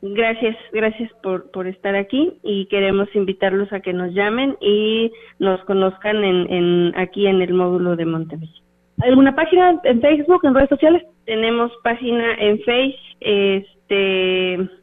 Gracias, 0.02 0.58
gracias 0.74 1.12
por, 1.22 1.52
por 1.52 1.68
estar 1.68 1.96
aquí 1.96 2.34
y 2.44 2.66
queremos 2.66 3.08
invitarlos 3.14 3.72
a 3.72 3.82
que 3.82 3.94
nos 3.94 4.14
llamen 4.14 4.58
y 4.60 5.12
nos 5.38 5.64
conozcan 5.66 6.24
en, 6.24 6.52
en 6.52 6.94
aquí 6.98 7.28
en 7.28 7.42
el 7.42 7.54
módulo 7.54 7.96
de 7.96 8.06
Montebello. 8.06 8.62
¿Alguna 9.02 9.36
página 9.36 9.80
en 9.84 10.02
Facebook, 10.02 10.42
en 10.44 10.56
redes 10.56 10.70
sociales? 10.70 11.04
Tenemos 11.26 11.72
página 11.84 12.34
en 12.40 12.60
Facebook, 12.62 13.00
este 13.20 14.81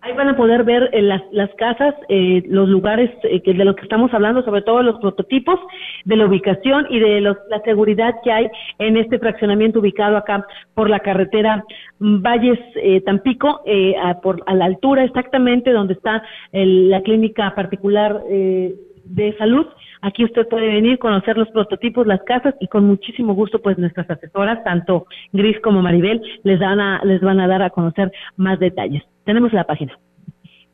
Ahí 0.00 0.12
van 0.12 0.28
a 0.28 0.36
poder 0.36 0.62
ver 0.62 0.90
eh, 0.92 1.02
las, 1.02 1.22
las 1.32 1.52
casas, 1.56 1.92
eh, 2.08 2.44
los 2.46 2.68
lugares 2.68 3.10
eh, 3.24 3.42
que 3.42 3.52
de 3.52 3.64
los 3.64 3.74
que 3.74 3.82
estamos 3.82 4.14
hablando, 4.14 4.42
sobre 4.44 4.62
todo 4.62 4.82
los 4.82 5.00
prototipos, 5.00 5.58
de 6.04 6.16
la 6.16 6.26
ubicación 6.26 6.86
y 6.88 7.00
de 7.00 7.20
los, 7.20 7.36
la 7.50 7.60
seguridad 7.62 8.14
que 8.22 8.30
hay 8.30 8.48
en 8.78 8.96
este 8.96 9.18
fraccionamiento 9.18 9.80
ubicado 9.80 10.16
acá 10.16 10.46
por 10.74 10.88
la 10.88 11.00
carretera 11.00 11.64
Valles 11.98 12.60
Tampico, 13.04 13.62
a, 14.02 14.20
por, 14.20 14.42
a 14.46 14.54
la 14.54 14.66
altura 14.66 15.02
exactamente 15.02 15.72
donde 15.72 15.94
está 15.94 16.22
la 16.52 17.02
clínica 17.02 17.52
particular 17.56 18.22
de 18.24 19.36
salud. 19.36 19.66
Aquí 20.00 20.24
usted 20.24 20.46
puede 20.48 20.68
venir, 20.68 20.98
conocer 20.98 21.36
los 21.36 21.48
prototipos, 21.48 22.06
las 22.06 22.22
casas 22.22 22.54
y 22.60 22.68
con 22.68 22.84
muchísimo 22.84 23.34
gusto, 23.34 23.60
pues 23.60 23.78
nuestras 23.78 24.08
asesoras, 24.08 24.62
tanto 24.62 25.06
Gris 25.32 25.58
como 25.60 25.82
Maribel, 25.82 26.22
les, 26.44 26.60
a, 26.62 27.00
les 27.04 27.20
van 27.20 27.40
a 27.40 27.48
dar 27.48 27.62
a 27.62 27.70
conocer 27.70 28.12
más 28.36 28.60
detalles. 28.60 29.02
Tenemos 29.28 29.52
la 29.52 29.64
página. 29.64 29.98